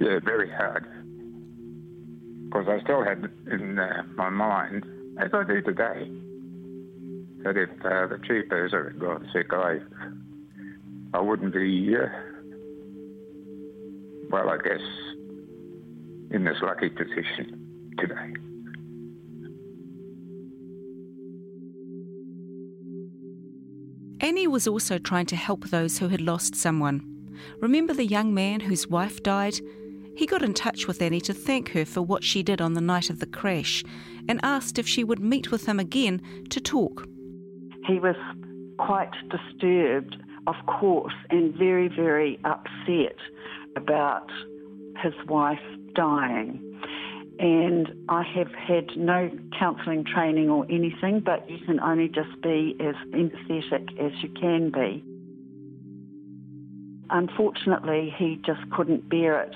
Yeah, 0.00 0.18
very 0.24 0.50
hard. 0.50 0.86
Because 2.44 2.68
I 2.68 2.80
still 2.82 3.02
had 3.04 3.30
in 3.50 3.78
uh, 3.78 4.02
my 4.16 4.28
mind, 4.28 4.84
as 5.18 5.30
I 5.32 5.44
do 5.44 5.62
today, 5.62 6.10
that 7.42 7.56
if 7.56 7.70
uh, 7.84 8.06
the 8.06 8.20
chief 8.26 8.48
person 8.48 8.84
had 8.84 8.98
got 8.98 9.22
sick, 9.32 9.52
I, 9.52 9.78
I 11.14 11.20
wouldn't 11.20 11.54
be, 11.54 11.94
uh, 11.96 12.08
well, 14.30 14.50
I 14.50 14.58
guess, 14.58 14.80
in 16.30 16.44
this 16.44 16.56
lucky 16.60 16.90
position 16.90 17.94
today. 17.98 18.34
Annie 24.20 24.46
was 24.46 24.66
also 24.66 24.98
trying 24.98 25.26
to 25.26 25.36
help 25.36 25.66
those 25.66 25.98
who 25.98 26.08
had 26.08 26.20
lost 26.20 26.56
someone. 26.56 27.04
Remember 27.60 27.92
the 27.94 28.06
young 28.06 28.34
man 28.34 28.60
whose 28.60 28.88
wife 28.88 29.22
died? 29.22 29.60
He 30.16 30.24
got 30.24 30.42
in 30.42 30.54
touch 30.54 30.88
with 30.88 31.02
Annie 31.02 31.20
to 31.20 31.34
thank 31.34 31.72
her 31.72 31.84
for 31.84 32.00
what 32.00 32.24
she 32.24 32.42
did 32.42 32.62
on 32.62 32.72
the 32.72 32.80
night 32.80 33.10
of 33.10 33.18
the 33.18 33.26
crash 33.26 33.84
and 34.26 34.40
asked 34.42 34.78
if 34.78 34.88
she 34.88 35.04
would 35.04 35.20
meet 35.20 35.50
with 35.50 35.66
him 35.66 35.78
again 35.78 36.22
to 36.48 36.58
talk. 36.58 37.06
He 37.86 37.98
was 37.98 38.16
quite 38.78 39.12
disturbed, 39.28 40.16
of 40.46 40.54
course, 40.66 41.12
and 41.28 41.54
very, 41.54 41.88
very 41.88 42.38
upset 42.44 43.16
about 43.76 44.30
his 45.02 45.12
wife 45.28 45.60
dying. 45.94 46.62
And 47.38 47.92
I 48.08 48.22
have 48.22 48.52
had 48.54 48.96
no 48.96 49.30
counselling 49.58 50.06
training 50.06 50.48
or 50.48 50.64
anything, 50.70 51.20
but 51.20 51.48
you 51.50 51.58
can 51.66 51.78
only 51.80 52.08
just 52.08 52.40
be 52.40 52.74
as 52.80 52.94
empathetic 53.12 54.00
as 54.00 54.12
you 54.22 54.30
can 54.30 54.70
be. 54.70 55.04
Unfortunately, 57.10 58.14
he 58.16 58.40
just 58.46 58.62
couldn't 58.70 59.10
bear 59.10 59.42
it. 59.42 59.54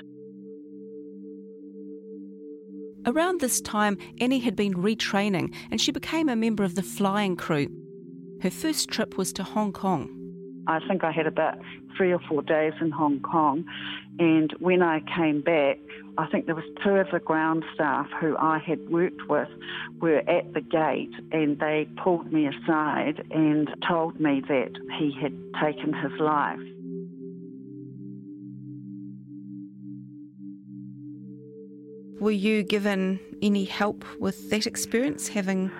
Around 3.07 3.41
this 3.41 3.61
time, 3.61 3.97
Annie 4.21 4.41
had 4.41 4.57
been 4.57 4.75
retraining 4.75 5.55
and 5.71 5.81
she 5.81 5.91
became 5.91 6.29
a 6.29 6.37
member 6.37 6.65
of 6.65 6.75
the 6.75 6.83
flying 6.83 7.35
crew. 7.35 7.69
Her 8.43 8.51
first 8.51 8.91
trip 8.91 9.17
was 9.17 9.33
to 9.35 9.43
Hong 9.43 9.73
Kong. 9.73 10.17
I 10.67 10.81
think 10.87 11.03
I 11.03 11.11
had 11.11 11.27
about 11.27 11.59
three 11.97 12.13
or 12.13 12.21
four 12.29 12.43
days 12.43 12.75
in 12.81 12.91
Hong 12.91 13.21
Kong, 13.21 13.65
and 14.19 14.53
when 14.61 14.83
I 14.83 15.01
came 15.17 15.41
back, 15.41 15.79
I 16.19 16.27
think 16.27 16.47
there 16.47 16.55
was 16.55 16.65
two 16.85 16.91
of 16.91 17.09
the 17.11 17.19
ground 17.19 17.65
staff 17.75 18.07
who 18.21 18.37
I 18.37 18.59
had 18.59 18.91
worked 18.91 19.29
with 19.29 19.49
were 20.01 20.19
at 20.19 20.53
the 20.53 20.61
gate, 20.61 21.13
and 21.33 21.59
they 21.59 21.89
pulled 22.03 22.33
me 22.33 22.47
aside 22.47 23.27
and 23.31 23.69
told 23.89 24.21
me 24.21 24.43
that 24.47 24.73
he 24.99 25.13
had 25.21 25.35
taken 25.61 25.93
his 25.95 26.13
life. 26.21 26.61
Were 32.21 32.31
you 32.31 32.63
given 32.63 33.19
any 33.41 33.65
help 33.65 34.05
with 34.21 34.51
that 34.51 34.67
experience, 34.67 35.27
having 35.27 35.71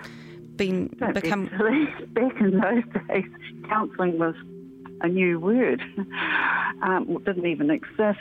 been 0.55 0.87
Don't 0.97 1.13
become? 1.13 1.49
silly. 1.55 1.85
Back 2.07 2.41
in 2.41 2.59
those 2.59 3.07
days, 3.07 3.25
counselling 3.69 4.17
was 4.17 4.33
a 5.01 5.07
new 5.07 5.39
word. 5.39 5.81
Um, 6.83 7.05
it 7.09 7.25
didn't 7.25 7.45
even 7.45 7.69
exist. 7.69 8.19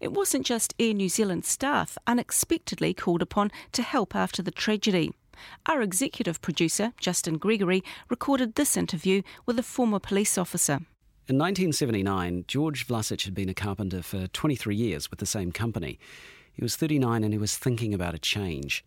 It 0.00 0.12
wasn't 0.12 0.44
just 0.44 0.74
Air 0.78 0.92
New 0.92 1.08
Zealand 1.08 1.46
staff 1.46 1.96
unexpectedly 2.06 2.92
called 2.92 3.22
upon 3.22 3.50
to 3.72 3.82
help 3.82 4.14
after 4.14 4.42
the 4.42 4.50
tragedy. 4.50 5.12
Our 5.66 5.80
executive 5.80 6.42
producer, 6.42 6.92
Justin 7.00 7.38
Gregory, 7.38 7.82
recorded 8.10 8.54
this 8.54 8.76
interview 8.76 9.22
with 9.46 9.58
a 9.58 9.62
former 9.62 9.98
police 9.98 10.36
officer. 10.36 10.80
In 11.28 11.36
1979, 11.36 12.46
George 12.48 12.86
Vlasic 12.86 13.26
had 13.26 13.34
been 13.34 13.50
a 13.50 13.54
carpenter 13.54 14.00
for 14.00 14.28
23 14.28 14.74
years 14.74 15.10
with 15.10 15.18
the 15.18 15.26
same 15.26 15.52
company. 15.52 15.98
He 16.54 16.62
was 16.62 16.74
39 16.74 17.22
and 17.22 17.34
he 17.34 17.38
was 17.38 17.54
thinking 17.54 17.92
about 17.92 18.14
a 18.14 18.18
change. 18.18 18.82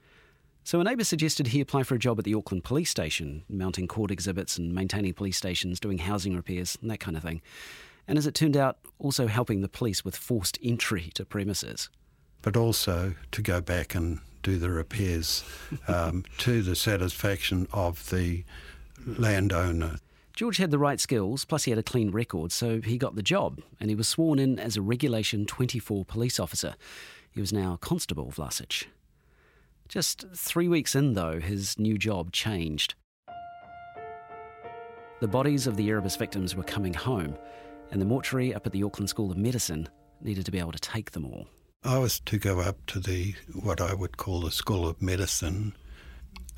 So 0.63 0.79
a 0.79 0.83
neighbour 0.83 1.03
suggested 1.03 1.48
he 1.48 1.62
apply 1.62 1.83
for 1.83 1.93
a 1.93 2.00
job 2.00 2.17
at 2.17 2.25
the 2.25 2.33
Auckland 2.33 2.63
Police 2.63 2.89
Station, 2.89 3.43
mounting 3.48 3.88
court 3.88 4.10
exhibits 4.10 4.57
and 4.57 4.74
maintaining 4.74 5.13
police 5.13 5.38
stations, 5.38 5.79
doing 5.79 6.00
housing 6.00 6.36
repairs, 6.36 6.79
and 6.81 6.89
that 6.89 7.00
kind 7.00 7.15
of 7.15 7.21
thing. 7.21 7.43
And 8.07 8.17
as 8.17 8.25
it 8.25 8.33
turned 8.33 8.57
out, 8.57 8.79
also 8.98 9.27
helping 9.27 9.62
the 9.62 9.69
police 9.69 10.03
with 10.03 10.15
forced 10.15 10.57
entry 10.63 11.12
to 11.13 11.24
premises. 11.24 11.89
But 12.41 12.57
also 12.57 13.13
to 13.33 13.41
go 13.43 13.62
back 13.62 13.93
and 13.93 14.17
do 14.41 14.57
the 14.57 14.71
repairs 14.71 15.43
um, 15.88 16.25
to 16.39 16.63
the 16.63 16.75
satisfaction 16.75 17.67
of 17.71 18.10
the 18.10 18.43
landowner. 19.05 19.98
George 20.35 20.57
had 20.57 20.71
the 20.71 20.79
right 20.79 21.00
skills, 21.00 21.45
plus 21.45 21.65
he 21.65 21.71
had 21.71 21.77
a 21.77 21.83
clean 21.83 22.11
record, 22.11 22.51
so 22.51 22.81
he 22.81 22.97
got 22.97 23.15
the 23.15 23.23
job, 23.23 23.61
and 23.79 23.89
he 23.89 23.95
was 23.95 24.07
sworn 24.07 24.39
in 24.39 24.59
as 24.59 24.77
a 24.77 24.81
Regulation 24.81 25.45
24 25.45 26.05
police 26.05 26.39
officer. 26.39 26.75
He 27.31 27.41
was 27.41 27.53
now 27.53 27.77
Constable 27.81 28.31
Vlasic. 28.31 28.85
Just 29.88 30.25
three 30.33 30.67
weeks 30.67 30.95
in, 30.95 31.13
though, 31.13 31.39
his 31.39 31.77
new 31.77 31.97
job 31.97 32.31
changed. 32.31 32.95
The 35.19 35.27
bodies 35.27 35.67
of 35.67 35.75
the 35.75 35.89
Erebus 35.89 36.15
victims 36.15 36.55
were 36.55 36.63
coming 36.63 36.93
home, 36.93 37.35
and 37.91 38.01
the 38.01 38.05
mortuary 38.05 38.55
up 38.55 38.65
at 38.65 38.71
the 38.71 38.83
Auckland 38.83 39.09
School 39.09 39.31
of 39.31 39.38
Medicine 39.38 39.89
needed 40.21 40.45
to 40.45 40.51
be 40.51 40.59
able 40.59 40.71
to 40.71 40.79
take 40.79 41.11
them 41.11 41.25
all. 41.25 41.47
I 41.83 41.97
was 41.97 42.19
to 42.21 42.38
go 42.38 42.59
up 42.59 42.85
to 42.88 43.00
the 43.00 43.35
what 43.53 43.81
I 43.81 43.93
would 43.93 44.17
call 44.17 44.41
the 44.41 44.51
School 44.51 44.88
of 44.88 45.01
Medicine. 45.01 45.73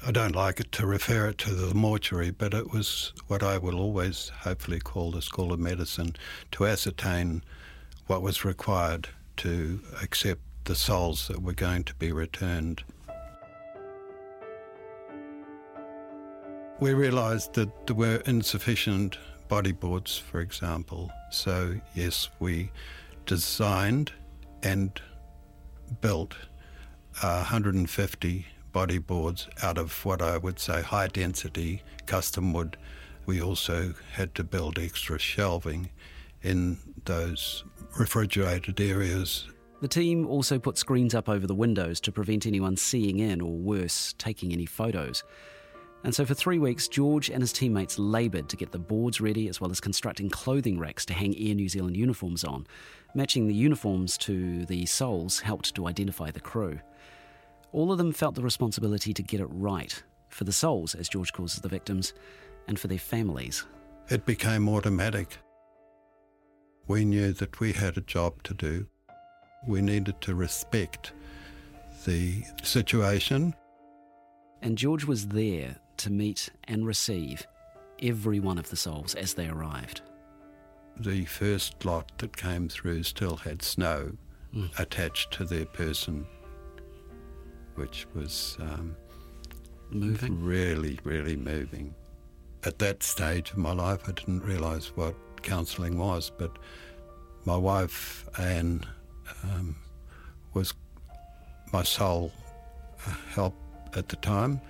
I 0.05 0.11
don't 0.11 0.35
like 0.35 0.59
it 0.59 0.73
to 0.73 0.85
refer 0.85 1.29
it 1.29 1.37
to 1.39 1.55
the 1.55 1.73
mortuary, 1.73 2.29
but 2.29 2.53
it 2.53 2.73
was 2.73 3.13
what 3.27 3.41
I 3.41 3.57
will 3.57 3.79
always 3.79 4.33
hopefully 4.41 4.81
call 4.81 5.11
the 5.11 5.21
School 5.21 5.53
of 5.53 5.61
Medicine 5.61 6.17
to 6.51 6.65
ascertain 6.65 7.41
what 8.07 8.21
was 8.21 8.43
required 8.43 9.07
to 9.37 9.79
accept 10.01 10.41
the 10.65 10.75
souls 10.75 11.29
that 11.29 11.41
were 11.41 11.53
going 11.53 11.85
to 11.85 11.95
be 11.95 12.11
returned. 12.11 12.83
We 16.81 16.93
realised 16.93 17.53
that 17.53 17.87
there 17.87 17.95
were 17.95 18.21
insufficient 18.25 19.17
bodyboards, 19.49 20.19
for 20.19 20.41
example. 20.41 21.13
So, 21.31 21.79
yes, 21.95 22.29
we 22.41 22.71
designed 23.25 24.11
and 24.63 24.99
built 26.01 26.35
uh, 27.21 27.37
150 27.37 28.47
bodyboards 28.73 29.47
out 29.63 29.77
of 29.77 30.03
what 30.03 30.21
I 30.21 30.37
would 30.37 30.59
say 30.59 30.81
high 30.81 31.07
density 31.07 31.83
custom 32.05 32.53
wood. 32.53 32.77
We 33.25 33.41
also 33.41 33.93
had 34.13 34.35
to 34.35 34.43
build 34.43 34.77
extra 34.77 35.19
shelving 35.19 35.89
in 36.41 36.77
those 37.05 37.63
refrigerated 37.97 38.81
areas. 38.81 39.47
The 39.81 39.87
team 39.87 40.27
also 40.27 40.59
put 40.59 40.77
screens 40.77 41.13
up 41.13 41.29
over 41.29 41.45
the 41.45 41.55
windows 41.55 41.99
to 42.01 42.11
prevent 42.11 42.45
anyone 42.45 42.77
seeing 42.77 43.19
in 43.19 43.41
or 43.41 43.51
worse, 43.51 44.13
taking 44.17 44.51
any 44.51 44.65
photos. 44.65 45.23
And 46.03 46.13
so 46.13 46.25
for 46.25 46.33
three 46.33 46.59
weeks, 46.59 46.89
George 46.89 47.29
and 47.29 47.41
his 47.41 47.53
teammates 47.53 47.97
laboured 47.97 48.49
to 48.49 48.57
get 48.57 48.71
the 48.71 48.79
boards 48.79 49.21
ready 49.21 49.47
as 49.47 49.61
well 49.61 49.71
as 49.71 49.79
constructing 49.79 50.29
clothing 50.29 50.77
racks 50.77 51.05
to 51.05 51.13
hang 51.13 51.37
Air 51.37 51.55
New 51.55 51.69
Zealand 51.69 51.95
uniforms 51.95 52.43
on. 52.43 52.67
Matching 53.15 53.47
the 53.47 53.53
uniforms 53.53 54.17
to 54.19 54.65
the 54.65 54.85
souls 54.85 55.39
helped 55.39 55.73
to 55.75 55.87
identify 55.87 56.29
the 56.29 56.41
crew. 56.41 56.79
All 57.73 57.91
of 57.91 57.97
them 57.97 58.13
felt 58.13 58.35
the 58.35 58.43
responsibility 58.43 59.13
to 59.13 59.23
get 59.23 59.41
it 59.41 59.47
right 59.47 60.01
for 60.29 60.43
the 60.45 60.53
souls, 60.53 60.95
as 60.95 61.09
George 61.09 61.33
calls 61.33 61.55
the 61.55 61.67
victims, 61.67 62.13
and 62.67 62.79
for 62.79 62.87
their 62.87 62.99
families. 62.99 63.65
It 64.09 64.25
became 64.25 64.69
automatic. 64.69 65.37
We 66.87 67.03
knew 67.03 67.33
that 67.33 67.59
we 67.59 67.73
had 67.73 67.97
a 67.97 68.01
job 68.01 68.43
to 68.43 68.53
do. 68.53 68.87
We 69.67 69.81
needed 69.81 70.21
to 70.21 70.35
respect 70.35 71.13
the 72.05 72.43
situation. 72.63 73.55
And 74.61 74.77
George 74.77 75.05
was 75.05 75.27
there 75.27 75.77
to 75.97 76.11
meet 76.11 76.49
and 76.65 76.85
receive 76.85 77.47
every 78.01 78.39
one 78.39 78.57
of 78.57 78.69
the 78.69 78.75
souls 78.75 79.15
as 79.15 79.33
they 79.33 79.47
arrived. 79.47 80.01
The 80.97 81.25
first 81.25 81.85
lot 81.85 82.11
that 82.19 82.35
came 82.37 82.69
through 82.69 83.03
still 83.03 83.37
had 83.37 83.61
snow 83.61 84.11
mm. 84.53 84.79
attached 84.79 85.31
to 85.33 85.45
their 85.45 85.65
person, 85.65 86.27
which 87.75 88.07
was 88.13 88.57
um, 88.59 88.95
moving. 89.89 90.43
Really, 90.43 90.99
really 91.03 91.35
moving. 91.35 91.93
At 92.63 92.79
that 92.79 93.03
stage 93.03 93.51
of 93.51 93.57
my 93.57 93.73
life, 93.73 94.07
I 94.07 94.11
didn't 94.11 94.43
realise 94.43 94.95
what 94.95 95.15
counselling 95.41 95.97
was, 95.97 96.29
but 96.29 96.57
my 97.45 97.57
wife, 97.57 98.27
Anne, 98.39 98.85
um, 99.43 99.75
was 100.53 100.73
my 101.73 101.83
sole 101.83 102.31
uh, 103.05 103.13
help 103.29 103.55
at 103.95 104.07
the 104.07 104.15
time, 104.17 104.61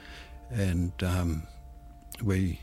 and 0.50 0.92
um, 1.04 1.44
we 2.24 2.60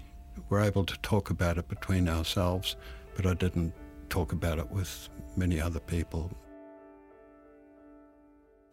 were 0.48 0.60
able 0.60 0.84
to 0.84 0.98
talk 0.98 1.30
about 1.30 1.58
it 1.58 1.68
between 1.68 2.08
ourselves, 2.08 2.76
but 3.14 3.26
I 3.26 3.34
didn't 3.34 3.72
talk 4.08 4.32
about 4.32 4.58
it 4.58 4.70
with 4.70 5.08
many 5.36 5.60
other 5.60 5.80
people. 5.80 6.30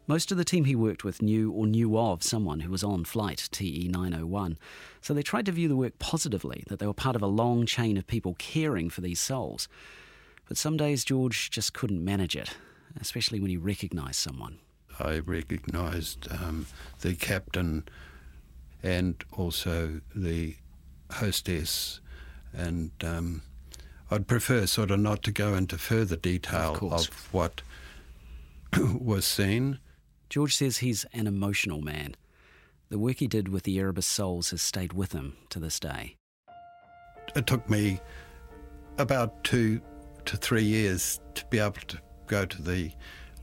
Most 0.07 0.31
of 0.31 0.37
the 0.37 0.45
team 0.45 0.63
he 0.63 0.75
worked 0.75 1.03
with 1.03 1.21
knew 1.21 1.51
or 1.51 1.67
knew 1.67 1.97
of 1.97 2.23
someone 2.23 2.61
who 2.61 2.71
was 2.71 2.83
on 2.83 3.03
flight 3.03 3.49
TE 3.51 3.89
901, 3.89 4.57
so 5.01 5.13
they 5.13 5.21
tried 5.21 5.45
to 5.47 5.51
view 5.51 5.67
the 5.67 5.75
work 5.75 5.99
positively, 5.99 6.63
that 6.67 6.79
they 6.79 6.87
were 6.87 6.93
part 6.93 7.17
of 7.17 7.21
a 7.21 7.27
long 7.27 7.65
chain 7.65 7.97
of 7.97 8.07
people 8.07 8.33
caring 8.39 8.89
for 8.89 9.01
these 9.01 9.19
souls. 9.19 9.67
But 10.47 10.55
some 10.55 10.77
days 10.77 11.03
George 11.03 11.49
just 11.51 11.73
couldn't 11.73 12.03
manage 12.03 12.37
it, 12.37 12.55
especially 13.01 13.41
when 13.41 13.49
he 13.49 13.57
recognised 13.57 14.15
someone. 14.15 14.59
I 14.97 15.19
recognised 15.19 16.31
um, 16.31 16.67
the 17.01 17.13
captain 17.13 17.83
and 18.81 19.21
also 19.33 19.99
the 20.15 20.55
hostess, 21.11 21.99
and 22.53 22.91
um, 23.03 23.41
I'd 24.09 24.25
prefer 24.25 24.65
sort 24.67 24.89
of 24.91 25.01
not 25.01 25.21
to 25.23 25.33
go 25.33 25.53
into 25.53 25.77
further 25.77 26.15
detail 26.15 26.75
Of 26.75 26.93
of, 26.93 27.33
what 27.33 27.61
was 28.77 29.25
seen. 29.25 29.79
George 30.29 30.55
says 30.55 30.77
he's 30.77 31.05
an 31.13 31.27
emotional 31.27 31.81
man. 31.81 32.15
The 32.89 32.99
work 32.99 33.17
he 33.17 33.27
did 33.27 33.49
with 33.49 33.63
the 33.63 33.77
Erebus 33.79 34.05
souls 34.05 34.51
has 34.51 34.61
stayed 34.61 34.93
with 34.93 35.11
him 35.11 35.35
to 35.49 35.59
this 35.59 35.79
day. 35.79 36.15
It 37.35 37.45
took 37.47 37.69
me 37.69 37.99
about 38.97 39.43
two 39.43 39.81
to 40.25 40.37
three 40.37 40.63
years 40.63 41.19
to 41.35 41.45
be 41.47 41.59
able 41.59 41.73
to 41.87 41.97
go 42.27 42.45
to 42.45 42.61
the 42.61 42.91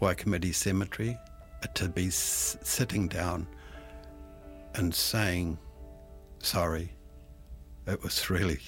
Waikumete 0.00 0.54
Cemetery, 0.54 1.18
uh, 1.62 1.66
to 1.74 1.88
be 1.88 2.06
s- 2.08 2.56
sitting 2.62 3.08
down 3.08 3.46
and 4.74 4.94
saying 4.94 5.58
sorry. 6.40 6.90
It 7.86 8.02
was 8.02 8.30
really, 8.30 8.60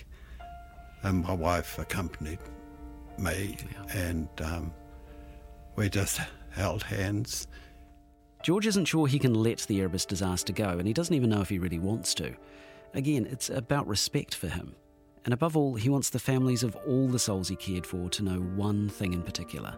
and 1.02 1.22
my 1.24 1.32
wife 1.32 1.78
accompanied 1.78 2.38
me, 3.18 3.56
and 3.94 4.28
um, 4.42 4.72
we 5.74 5.88
just 5.88 6.20
held 6.50 6.82
hands. 6.82 7.48
George 8.42 8.66
isn't 8.66 8.84
sure 8.84 9.06
he 9.06 9.18
can 9.18 9.34
let 9.34 9.58
the 9.60 9.80
Erebus 9.80 10.06
disaster 10.06 10.52
go, 10.52 10.78
and 10.78 10.86
he 10.86 10.94
doesn't 10.94 11.14
even 11.14 11.30
know 11.30 11.40
if 11.40 11.48
he 11.48 11.58
really 11.58 11.78
wants 11.78 12.14
to. 12.14 12.34
Again, 12.94 13.26
it's 13.30 13.50
about 13.50 13.86
respect 13.86 14.34
for 14.34 14.48
him. 14.48 14.74
And 15.24 15.34
above 15.34 15.56
all, 15.56 15.74
he 15.74 15.88
wants 15.88 16.10
the 16.10 16.20
families 16.20 16.62
of 16.62 16.76
all 16.86 17.08
the 17.08 17.18
souls 17.18 17.48
he 17.48 17.56
cared 17.56 17.84
for 17.84 18.08
to 18.10 18.22
know 18.22 18.38
one 18.38 18.88
thing 18.88 19.12
in 19.12 19.22
particular 19.22 19.76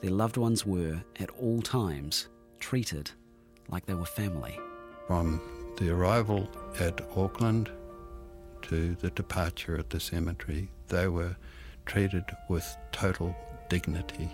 their 0.00 0.12
loved 0.12 0.36
ones 0.36 0.64
were, 0.64 1.02
at 1.18 1.28
all 1.40 1.60
times, 1.60 2.28
treated 2.60 3.10
like 3.68 3.84
they 3.86 3.94
were 3.94 4.06
family. 4.06 4.58
From 5.08 5.40
the 5.76 5.90
arrival 5.90 6.48
at 6.78 7.00
Auckland 7.16 7.68
to 8.62 8.94
the 8.96 9.10
departure 9.10 9.76
at 9.76 9.90
the 9.90 9.98
cemetery, 9.98 10.68
they 10.86 11.08
were 11.08 11.36
treated 11.84 12.24
with 12.48 12.76
total 12.92 13.34
dignity. 13.68 14.30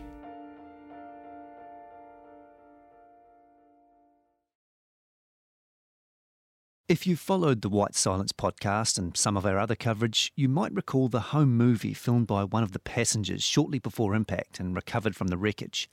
If 6.86 7.06
you've 7.06 7.18
followed 7.18 7.62
the 7.62 7.70
White 7.70 7.94
Silence 7.94 8.32
podcast 8.32 8.98
and 8.98 9.16
some 9.16 9.38
of 9.38 9.46
our 9.46 9.58
other 9.58 9.74
coverage, 9.74 10.30
you 10.36 10.50
might 10.50 10.74
recall 10.74 11.08
the 11.08 11.32
home 11.32 11.56
movie 11.56 11.94
filmed 11.94 12.26
by 12.26 12.44
one 12.44 12.62
of 12.62 12.72
the 12.72 12.78
passengers 12.78 13.42
shortly 13.42 13.78
before 13.78 14.14
impact 14.14 14.60
and 14.60 14.76
recovered 14.76 15.16
from 15.16 15.28
the 15.28 15.38
wreckage. 15.38 15.88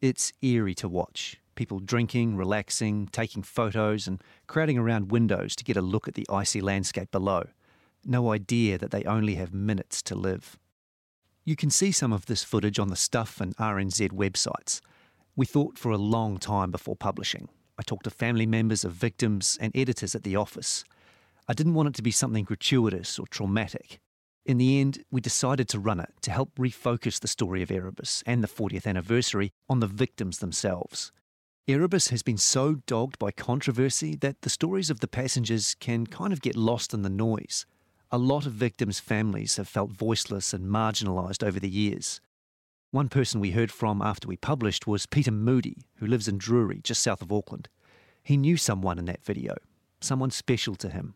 It's 0.00 0.32
eerie 0.40 0.74
to 0.76 0.88
watch. 0.88 1.38
People 1.54 1.80
drinking, 1.80 2.38
relaxing, 2.38 3.08
taking 3.12 3.42
photos, 3.42 4.06
and 4.06 4.22
crowding 4.46 4.78
around 4.78 5.12
windows 5.12 5.54
to 5.54 5.64
get 5.64 5.76
a 5.76 5.82
look 5.82 6.08
at 6.08 6.14
the 6.14 6.26
icy 6.32 6.62
landscape 6.62 7.10
below. 7.10 7.48
No 8.02 8.32
idea 8.32 8.78
that 8.78 8.90
they 8.90 9.04
only 9.04 9.34
have 9.34 9.52
minutes 9.52 10.00
to 10.00 10.14
live. 10.14 10.58
You 11.44 11.56
can 11.56 11.68
see 11.68 11.92
some 11.92 12.10
of 12.10 12.24
this 12.24 12.42
footage 12.42 12.78
on 12.78 12.88
the 12.88 12.96
Stuff 12.96 13.38
and 13.38 13.54
RNZ 13.58 14.12
websites. 14.12 14.80
We 15.36 15.44
thought 15.44 15.78
for 15.78 15.92
a 15.92 15.98
long 15.98 16.38
time 16.38 16.70
before 16.70 16.96
publishing. 16.96 17.50
I 17.82 17.84
talked 17.84 18.04
to 18.04 18.10
family 18.10 18.46
members 18.46 18.84
of 18.84 18.92
victims 18.92 19.58
and 19.60 19.76
editors 19.76 20.14
at 20.14 20.22
the 20.22 20.36
office. 20.36 20.84
I 21.48 21.52
didn't 21.52 21.74
want 21.74 21.88
it 21.88 21.94
to 21.96 22.02
be 22.02 22.12
something 22.12 22.44
gratuitous 22.44 23.18
or 23.18 23.26
traumatic. 23.26 23.98
In 24.46 24.58
the 24.58 24.80
end, 24.80 25.04
we 25.10 25.20
decided 25.20 25.68
to 25.70 25.80
run 25.80 25.98
it 25.98 26.14
to 26.20 26.30
help 26.30 26.54
refocus 26.54 27.18
the 27.18 27.26
story 27.26 27.60
of 27.60 27.72
Erebus 27.72 28.22
and 28.24 28.40
the 28.40 28.46
40th 28.46 28.86
anniversary 28.86 29.50
on 29.68 29.80
the 29.80 29.88
victims 29.88 30.38
themselves. 30.38 31.10
Erebus 31.66 32.10
has 32.10 32.22
been 32.22 32.36
so 32.38 32.76
dogged 32.86 33.18
by 33.18 33.32
controversy 33.32 34.14
that 34.14 34.42
the 34.42 34.50
stories 34.50 34.88
of 34.88 35.00
the 35.00 35.08
passengers 35.08 35.74
can 35.80 36.06
kind 36.06 36.32
of 36.32 36.40
get 36.40 36.54
lost 36.54 36.94
in 36.94 37.02
the 37.02 37.10
noise. 37.10 37.66
A 38.12 38.18
lot 38.18 38.46
of 38.46 38.52
victims' 38.52 39.00
families 39.00 39.56
have 39.56 39.66
felt 39.66 39.90
voiceless 39.90 40.54
and 40.54 40.70
marginalised 40.70 41.44
over 41.44 41.58
the 41.58 41.68
years. 41.68 42.20
One 42.92 43.08
person 43.08 43.40
we 43.40 43.52
heard 43.52 43.72
from 43.72 44.02
after 44.02 44.28
we 44.28 44.36
published 44.36 44.86
was 44.86 45.06
Peter 45.06 45.30
Moody, 45.30 45.78
who 45.96 46.06
lives 46.06 46.28
in 46.28 46.36
Drury, 46.36 46.82
just 46.84 47.02
south 47.02 47.22
of 47.22 47.32
Auckland. 47.32 47.70
He 48.22 48.36
knew 48.36 48.58
someone 48.58 48.98
in 48.98 49.06
that 49.06 49.24
video, 49.24 49.54
someone 50.02 50.30
special 50.30 50.74
to 50.74 50.90
him. 50.90 51.14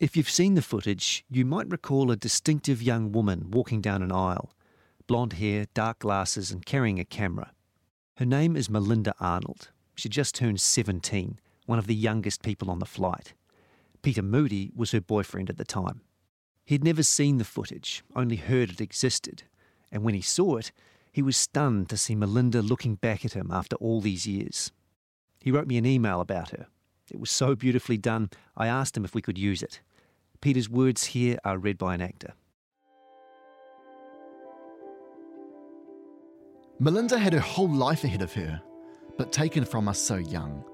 If 0.00 0.16
you've 0.16 0.28
seen 0.28 0.54
the 0.54 0.60
footage, 0.60 1.24
you 1.30 1.44
might 1.44 1.70
recall 1.70 2.10
a 2.10 2.16
distinctive 2.16 2.82
young 2.82 3.12
woman 3.12 3.52
walking 3.52 3.80
down 3.80 4.02
an 4.02 4.10
aisle, 4.10 4.50
blonde 5.06 5.34
hair, 5.34 5.66
dark 5.72 6.00
glasses, 6.00 6.50
and 6.50 6.66
carrying 6.66 6.98
a 6.98 7.04
camera. 7.04 7.52
Her 8.16 8.26
name 8.26 8.56
is 8.56 8.68
Melinda 8.68 9.14
Arnold. 9.20 9.70
She 9.94 10.08
just 10.08 10.34
turned 10.34 10.60
17, 10.60 11.38
one 11.66 11.78
of 11.78 11.86
the 11.86 11.94
youngest 11.94 12.42
people 12.42 12.72
on 12.72 12.80
the 12.80 12.84
flight. 12.84 13.34
Peter 14.02 14.22
Moody 14.22 14.72
was 14.74 14.90
her 14.90 15.00
boyfriend 15.00 15.48
at 15.48 15.58
the 15.58 15.64
time. 15.64 16.00
He'd 16.64 16.82
never 16.82 17.04
seen 17.04 17.38
the 17.38 17.44
footage, 17.44 18.02
only 18.16 18.34
heard 18.34 18.70
it 18.70 18.80
existed, 18.80 19.44
and 19.90 20.02
when 20.02 20.14
he 20.14 20.20
saw 20.20 20.56
it, 20.56 20.72
he 21.12 21.22
was 21.22 21.36
stunned 21.36 21.88
to 21.88 21.96
see 21.96 22.14
Melinda 22.14 22.62
looking 22.62 22.94
back 22.94 23.24
at 23.24 23.32
him 23.32 23.50
after 23.50 23.76
all 23.76 24.00
these 24.00 24.26
years. 24.26 24.70
He 25.40 25.50
wrote 25.50 25.66
me 25.66 25.76
an 25.76 25.86
email 25.86 26.20
about 26.20 26.50
her. 26.50 26.66
It 27.10 27.18
was 27.18 27.30
so 27.30 27.54
beautifully 27.54 27.96
done, 27.96 28.30
I 28.56 28.66
asked 28.66 28.96
him 28.96 29.04
if 29.04 29.14
we 29.14 29.22
could 29.22 29.38
use 29.38 29.62
it. 29.62 29.80
Peter's 30.40 30.68
words 30.68 31.06
here 31.06 31.38
are 31.44 31.58
read 31.58 31.78
by 31.78 31.94
an 31.94 32.02
actor. 32.02 32.34
Melinda 36.78 37.18
had 37.18 37.32
her 37.32 37.40
whole 37.40 37.68
life 37.68 38.04
ahead 38.04 38.22
of 38.22 38.32
her, 38.34 38.62
but 39.16 39.32
taken 39.32 39.64
from 39.64 39.88
us 39.88 39.98
so 40.00 40.16
young. 40.16 40.64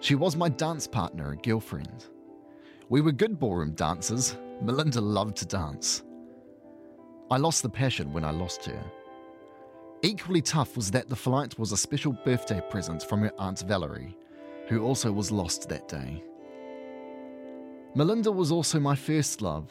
She 0.00 0.14
was 0.14 0.36
my 0.36 0.50
dance 0.50 0.86
partner 0.86 1.30
and 1.30 1.42
girlfriend. 1.42 2.06
We 2.90 3.00
were 3.00 3.12
good 3.12 3.38
ballroom 3.38 3.72
dancers. 3.72 4.36
Melinda 4.60 5.00
loved 5.00 5.36
to 5.38 5.46
dance. 5.46 6.02
I 7.32 7.38
lost 7.38 7.62
the 7.62 7.70
passion 7.70 8.12
when 8.12 8.26
I 8.26 8.30
lost 8.30 8.66
her. 8.66 8.84
Equally 10.02 10.42
tough 10.42 10.76
was 10.76 10.90
that 10.90 11.08
the 11.08 11.16
flight 11.16 11.58
was 11.58 11.72
a 11.72 11.78
special 11.78 12.12
birthday 12.12 12.60
present 12.68 13.02
from 13.04 13.22
her 13.22 13.32
Aunt 13.38 13.60
Valerie, 13.60 14.14
who 14.68 14.84
also 14.84 15.10
was 15.10 15.30
lost 15.30 15.66
that 15.70 15.88
day. 15.88 16.22
Melinda 17.94 18.30
was 18.30 18.52
also 18.52 18.78
my 18.78 18.94
first 18.94 19.40
love, 19.40 19.70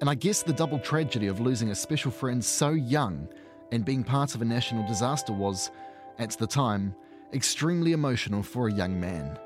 and 0.00 0.08
I 0.08 0.14
guess 0.14 0.42
the 0.42 0.54
double 0.54 0.78
tragedy 0.78 1.26
of 1.26 1.40
losing 1.40 1.68
a 1.68 1.74
special 1.74 2.10
friend 2.10 2.42
so 2.42 2.70
young 2.70 3.28
and 3.70 3.84
being 3.84 4.02
part 4.02 4.34
of 4.34 4.40
a 4.40 4.46
national 4.46 4.86
disaster 4.86 5.34
was, 5.34 5.72
at 6.18 6.30
the 6.38 6.46
time, 6.46 6.94
extremely 7.34 7.92
emotional 7.92 8.42
for 8.42 8.68
a 8.68 8.72
young 8.72 8.98
man. 8.98 9.38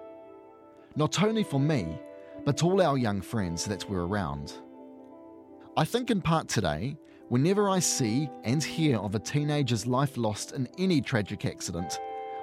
Not 0.94 1.20
only 1.20 1.42
for 1.42 1.58
me, 1.58 1.98
but 2.44 2.62
all 2.62 2.80
our 2.80 2.96
young 2.96 3.20
friends 3.20 3.64
that 3.64 3.90
were 3.90 4.06
around. 4.06 4.52
I 5.76 5.84
think 5.84 6.12
in 6.12 6.20
part 6.20 6.46
today, 6.46 6.96
whenever 7.28 7.68
I 7.68 7.78
see 7.78 8.28
and 8.44 8.62
hear 8.62 8.98
of 8.98 9.14
a 9.14 9.18
teenager's 9.18 9.86
life 9.86 10.16
lost 10.16 10.52
in 10.52 10.68
any 10.78 11.00
tragic 11.00 11.44
accident, 11.44 12.00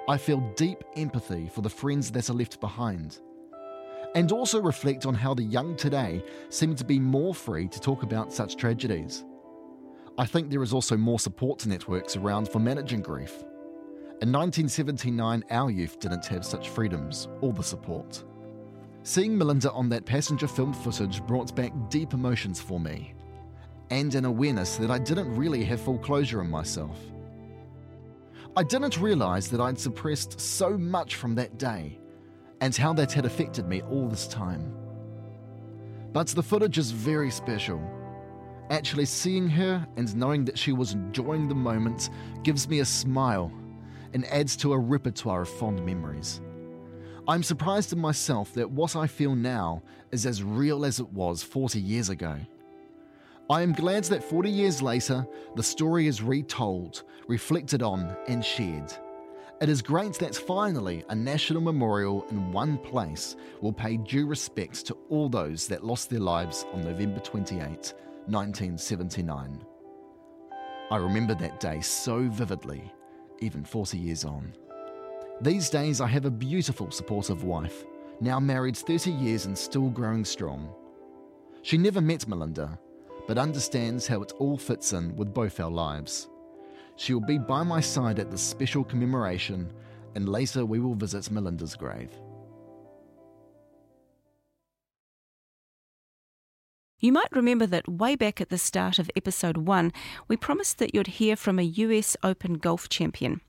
I 0.08 0.16
feel 0.16 0.40
deep 0.56 0.84
empathy 0.96 1.48
for 1.52 1.62
the 1.62 1.70
friends 1.70 2.10
that 2.12 2.30
are 2.30 2.34
left 2.34 2.60
behind. 2.60 3.20
And 4.14 4.30
also 4.32 4.60
reflect 4.60 5.04
on 5.04 5.14
how 5.14 5.34
the 5.34 5.42
young 5.42 5.76
today 5.76 6.22
seem 6.48 6.74
to 6.76 6.84
be 6.84 6.98
more 6.98 7.34
free 7.34 7.68
to 7.68 7.80
talk 7.80 8.02
about 8.02 8.32
such 8.32 8.56
tragedies. 8.56 9.24
I 10.16 10.24
think 10.24 10.48
there 10.48 10.62
is 10.62 10.72
also 10.72 10.96
more 10.96 11.18
support 11.18 11.66
networks 11.66 12.16
around 12.16 12.48
for 12.48 12.58
managing 12.58 13.02
grief. 13.02 13.42
In 14.22 14.32
1979, 14.32 15.44
our 15.50 15.70
youth 15.70 15.98
didn't 16.00 16.24
have 16.26 16.44
such 16.44 16.70
freedoms 16.70 17.28
or 17.42 17.52
the 17.52 17.62
support. 17.62 18.24
Seeing 19.02 19.36
Melinda 19.36 19.70
on 19.72 19.90
that 19.90 20.06
passenger 20.06 20.48
film 20.48 20.72
footage 20.72 21.20
brought 21.26 21.54
back 21.54 21.72
deep 21.90 22.14
emotions 22.14 22.60
for 22.60 22.80
me, 22.80 23.12
and 23.90 24.14
an 24.14 24.24
awareness 24.24 24.76
that 24.76 24.90
I 24.90 24.98
didn't 24.98 25.34
really 25.34 25.64
have 25.64 25.80
full 25.80 25.98
closure 25.98 26.40
in 26.40 26.50
myself. 26.50 26.98
I 28.56 28.62
didn't 28.62 28.98
realise 28.98 29.48
that 29.48 29.60
I'd 29.60 29.78
suppressed 29.78 30.40
so 30.40 30.78
much 30.78 31.16
from 31.16 31.34
that 31.34 31.58
day, 31.58 31.98
and 32.60 32.74
how 32.74 32.92
that 32.94 33.12
had 33.12 33.26
affected 33.26 33.66
me 33.66 33.82
all 33.82 34.08
this 34.08 34.26
time. 34.26 34.72
But 36.12 36.28
the 36.28 36.42
footage 36.42 36.78
is 36.78 36.90
very 36.90 37.30
special. 37.30 37.82
Actually, 38.70 39.04
seeing 39.04 39.48
her 39.50 39.86
and 39.96 40.16
knowing 40.16 40.44
that 40.46 40.58
she 40.58 40.72
was 40.72 40.94
enjoying 40.94 41.48
the 41.48 41.54
moment 41.54 42.10
gives 42.42 42.68
me 42.68 42.80
a 42.80 42.84
smile 42.84 43.52
and 44.14 44.24
adds 44.26 44.56
to 44.56 44.72
a 44.72 44.78
repertoire 44.78 45.42
of 45.42 45.48
fond 45.48 45.84
memories. 45.84 46.40
I'm 47.28 47.42
surprised 47.42 47.92
in 47.92 47.98
myself 47.98 48.54
that 48.54 48.70
what 48.70 48.96
I 48.96 49.06
feel 49.06 49.34
now 49.34 49.82
is 50.12 50.24
as 50.26 50.42
real 50.42 50.84
as 50.84 51.00
it 51.00 51.08
was 51.10 51.42
40 51.42 51.80
years 51.80 52.08
ago. 52.08 52.38
I 53.48 53.62
am 53.62 53.72
glad 53.72 54.02
that 54.04 54.24
40 54.24 54.50
years 54.50 54.82
later, 54.82 55.24
the 55.54 55.62
story 55.62 56.08
is 56.08 56.20
retold, 56.20 57.04
reflected 57.28 57.80
on, 57.80 58.16
and 58.26 58.44
shared. 58.44 58.92
It 59.60 59.68
is 59.68 59.82
great 59.82 60.14
that 60.14 60.34
finally 60.34 61.04
a 61.08 61.14
national 61.14 61.62
memorial 61.62 62.26
in 62.30 62.50
one 62.50 62.76
place 62.76 63.36
will 63.60 63.72
pay 63.72 63.98
due 63.98 64.26
respect 64.26 64.84
to 64.86 64.96
all 65.10 65.28
those 65.28 65.68
that 65.68 65.84
lost 65.84 66.10
their 66.10 66.20
lives 66.20 66.66
on 66.72 66.82
November 66.82 67.20
28, 67.20 67.94
1979. 68.26 69.64
I 70.90 70.96
remember 70.96 71.34
that 71.36 71.60
day 71.60 71.80
so 71.80 72.28
vividly, 72.28 72.92
even 73.38 73.64
40 73.64 73.96
years 73.96 74.24
on. 74.24 74.52
These 75.40 75.70
days, 75.70 76.00
I 76.00 76.08
have 76.08 76.24
a 76.24 76.30
beautiful, 76.30 76.90
supportive 76.90 77.44
wife, 77.44 77.84
now 78.20 78.40
married 78.40 78.76
30 78.76 79.12
years 79.12 79.46
and 79.46 79.56
still 79.56 79.88
growing 79.88 80.24
strong. 80.24 80.68
She 81.62 81.78
never 81.78 82.00
met 82.00 82.26
Melinda, 82.26 82.78
but 83.26 83.38
understands 83.38 84.06
how 84.06 84.22
it 84.22 84.32
all 84.38 84.56
fits 84.56 84.92
in 84.92 85.14
with 85.16 85.34
both 85.34 85.60
our 85.60 85.70
lives. 85.70 86.28
She 86.96 87.12
will 87.12 87.26
be 87.26 87.38
by 87.38 87.62
my 87.62 87.80
side 87.80 88.18
at 88.18 88.30
this 88.30 88.42
special 88.42 88.84
commemoration, 88.84 89.72
and 90.14 90.28
later 90.28 90.64
we 90.64 90.80
will 90.80 90.94
visit 90.94 91.30
Melinda's 91.30 91.74
grave. 91.74 92.10
You 96.98 97.12
might 97.12 97.30
remember 97.32 97.66
that 97.66 97.88
way 97.88 98.16
back 98.16 98.40
at 98.40 98.48
the 98.48 98.56
start 98.56 98.98
of 98.98 99.10
episode 99.14 99.58
1, 99.58 99.92
we 100.28 100.36
promised 100.36 100.78
that 100.78 100.94
you'd 100.94 101.06
hear 101.06 101.36
from 101.36 101.58
a 101.58 101.62
US 101.62 102.16
Open 102.22 102.54
golf 102.54 102.88
champion. 102.88 103.42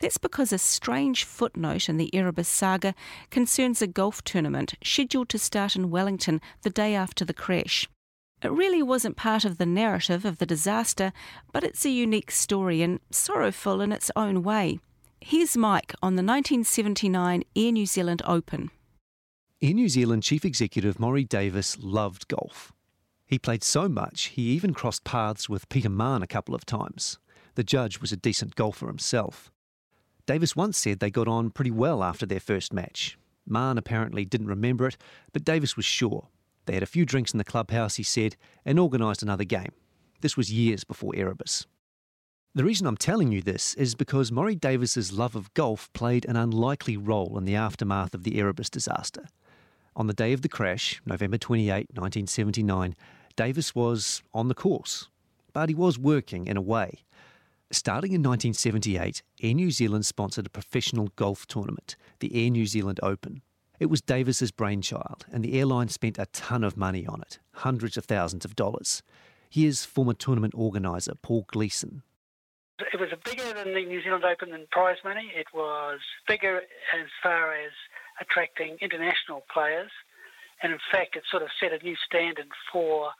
That's 0.00 0.18
because 0.18 0.52
a 0.52 0.58
strange 0.58 1.22
footnote 1.22 1.88
in 1.88 1.96
the 1.96 2.12
Erebus 2.12 2.48
saga 2.48 2.96
concerns 3.30 3.80
a 3.80 3.86
golf 3.86 4.24
tournament 4.24 4.74
scheduled 4.82 5.28
to 5.28 5.38
start 5.38 5.76
in 5.76 5.90
Wellington 5.90 6.40
the 6.62 6.70
day 6.70 6.96
after 6.96 7.24
the 7.24 7.32
crash. 7.32 7.88
It 8.40 8.52
really 8.52 8.82
wasn't 8.82 9.16
part 9.16 9.44
of 9.44 9.58
the 9.58 9.66
narrative 9.66 10.24
of 10.24 10.38
the 10.38 10.46
disaster, 10.46 11.12
but 11.52 11.64
it's 11.64 11.84
a 11.84 11.90
unique 11.90 12.30
story 12.30 12.82
and 12.82 13.00
sorrowful 13.10 13.80
in 13.80 13.90
its 13.90 14.12
own 14.14 14.44
way. 14.44 14.78
Here's 15.20 15.56
Mike 15.56 15.92
on 16.00 16.14
the 16.14 16.22
1979 16.22 17.42
Air 17.56 17.72
New 17.72 17.86
Zealand 17.86 18.22
Open. 18.24 18.70
Air 19.60 19.74
New 19.74 19.88
Zealand 19.88 20.22
Chief 20.22 20.44
Executive 20.44 20.98
Morrie 20.98 21.28
Davis 21.28 21.76
loved 21.80 22.28
golf. 22.28 22.72
He 23.26 23.40
played 23.40 23.64
so 23.64 23.88
much, 23.88 24.26
he 24.26 24.42
even 24.50 24.72
crossed 24.72 25.02
paths 25.02 25.48
with 25.48 25.68
Peter 25.68 25.90
Mahon 25.90 26.22
a 26.22 26.28
couple 26.28 26.54
of 26.54 26.64
times. 26.64 27.18
The 27.56 27.64
judge 27.64 28.00
was 28.00 28.12
a 28.12 28.16
decent 28.16 28.54
golfer 28.54 28.86
himself. 28.86 29.50
Davis 30.26 30.54
once 30.54 30.78
said 30.78 31.00
they 31.00 31.10
got 31.10 31.26
on 31.26 31.50
pretty 31.50 31.72
well 31.72 32.04
after 32.04 32.24
their 32.24 32.38
first 32.38 32.72
match. 32.72 33.18
Mahon 33.44 33.78
apparently 33.78 34.24
didn't 34.24 34.46
remember 34.46 34.86
it, 34.86 34.96
but 35.32 35.44
Davis 35.44 35.76
was 35.76 35.84
sure. 35.84 36.28
They 36.68 36.74
had 36.74 36.82
a 36.82 36.86
few 36.86 37.06
drinks 37.06 37.32
in 37.32 37.38
the 37.38 37.44
clubhouse, 37.44 37.96
he 37.96 38.02
said, 38.02 38.36
and 38.62 38.78
organised 38.78 39.22
another 39.22 39.44
game. 39.44 39.72
This 40.20 40.36
was 40.36 40.52
years 40.52 40.84
before 40.84 41.16
Erebus. 41.16 41.66
The 42.54 42.62
reason 42.62 42.86
I'm 42.86 42.98
telling 42.98 43.32
you 43.32 43.40
this 43.40 43.72
is 43.74 43.94
because 43.94 44.30
Morrie 44.30 44.60
Davis's 44.60 45.10
love 45.10 45.34
of 45.34 45.54
golf 45.54 45.90
played 45.94 46.26
an 46.26 46.36
unlikely 46.36 46.98
role 46.98 47.38
in 47.38 47.46
the 47.46 47.54
aftermath 47.54 48.12
of 48.12 48.22
the 48.22 48.38
Erebus 48.38 48.68
disaster. 48.68 49.24
On 49.96 50.08
the 50.08 50.12
day 50.12 50.34
of 50.34 50.42
the 50.42 50.48
crash, 50.50 51.00
November 51.06 51.38
28, 51.38 51.88
1979, 51.94 52.94
Davis 53.34 53.74
was 53.74 54.22
on 54.34 54.48
the 54.48 54.54
course, 54.54 55.08
but 55.54 55.70
he 55.70 55.74
was 55.74 55.98
working 55.98 56.46
in 56.46 56.58
a 56.58 56.62
way. 56.62 56.98
Starting 57.70 58.12
in 58.12 58.20
1978, 58.22 59.22
Air 59.40 59.54
New 59.54 59.70
Zealand 59.70 60.04
sponsored 60.04 60.44
a 60.44 60.50
professional 60.50 61.08
golf 61.16 61.46
tournament, 61.46 61.96
the 62.20 62.44
Air 62.44 62.50
New 62.50 62.66
Zealand 62.66 63.00
Open. 63.02 63.40
It 63.78 63.86
was 63.86 64.00
Davis's 64.00 64.50
brainchild, 64.50 65.24
and 65.32 65.44
the 65.44 65.58
airline 65.58 65.88
spent 65.88 66.18
a 66.18 66.26
ton 66.26 66.64
of 66.64 66.76
money 66.76 67.06
on 67.06 67.20
it, 67.20 67.38
hundreds 67.54 67.96
of 67.96 68.06
thousands 68.06 68.44
of 68.44 68.56
dollars. 68.56 69.02
Here's 69.48 69.84
former 69.84 70.14
tournament 70.14 70.54
organiser 70.56 71.14
Paul 71.14 71.44
Gleeson. 71.46 72.02
It 72.92 72.98
was 72.98 73.10
bigger 73.24 73.54
than 73.54 73.74
the 73.74 73.84
New 73.84 74.02
Zealand 74.02 74.24
Open 74.24 74.52
in 74.52 74.66
prize 74.70 74.98
money. 75.04 75.30
It 75.34 75.46
was 75.54 76.00
bigger 76.26 76.58
as 76.58 77.06
far 77.22 77.54
as 77.54 77.70
attracting 78.20 78.78
international 78.80 79.44
players. 79.52 79.90
And 80.60 80.72
in 80.72 80.78
fact, 80.90 81.14
it 81.14 81.22
sort 81.30 81.44
of 81.44 81.50
set 81.60 81.72
a 81.72 81.82
new 81.84 81.96
standard 82.04 82.48
for 82.72 83.10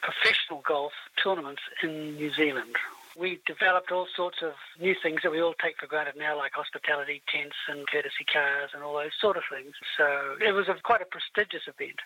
professional 0.00 0.62
golf 0.66 0.92
tournaments 1.22 1.62
in 1.82 2.14
New 2.14 2.32
Zealand 2.32 2.76
we 3.18 3.40
developed 3.46 3.90
all 3.90 4.06
sorts 4.16 4.38
of 4.42 4.52
new 4.80 4.94
things 5.02 5.20
that 5.24 5.32
we 5.32 5.42
all 5.42 5.54
take 5.62 5.74
for 5.78 5.86
granted 5.86 6.14
now, 6.16 6.36
like 6.36 6.52
hospitality 6.54 7.20
tents 7.32 7.56
and 7.68 7.86
courtesy 7.88 8.24
cars 8.32 8.70
and 8.74 8.82
all 8.82 8.94
those 8.94 9.10
sort 9.20 9.36
of 9.36 9.42
things. 9.52 9.72
So 9.96 10.36
it 10.40 10.52
was 10.52 10.68
a, 10.68 10.74
quite 10.84 11.02
a 11.02 11.06
prestigious 11.06 11.62
event. 11.66 11.98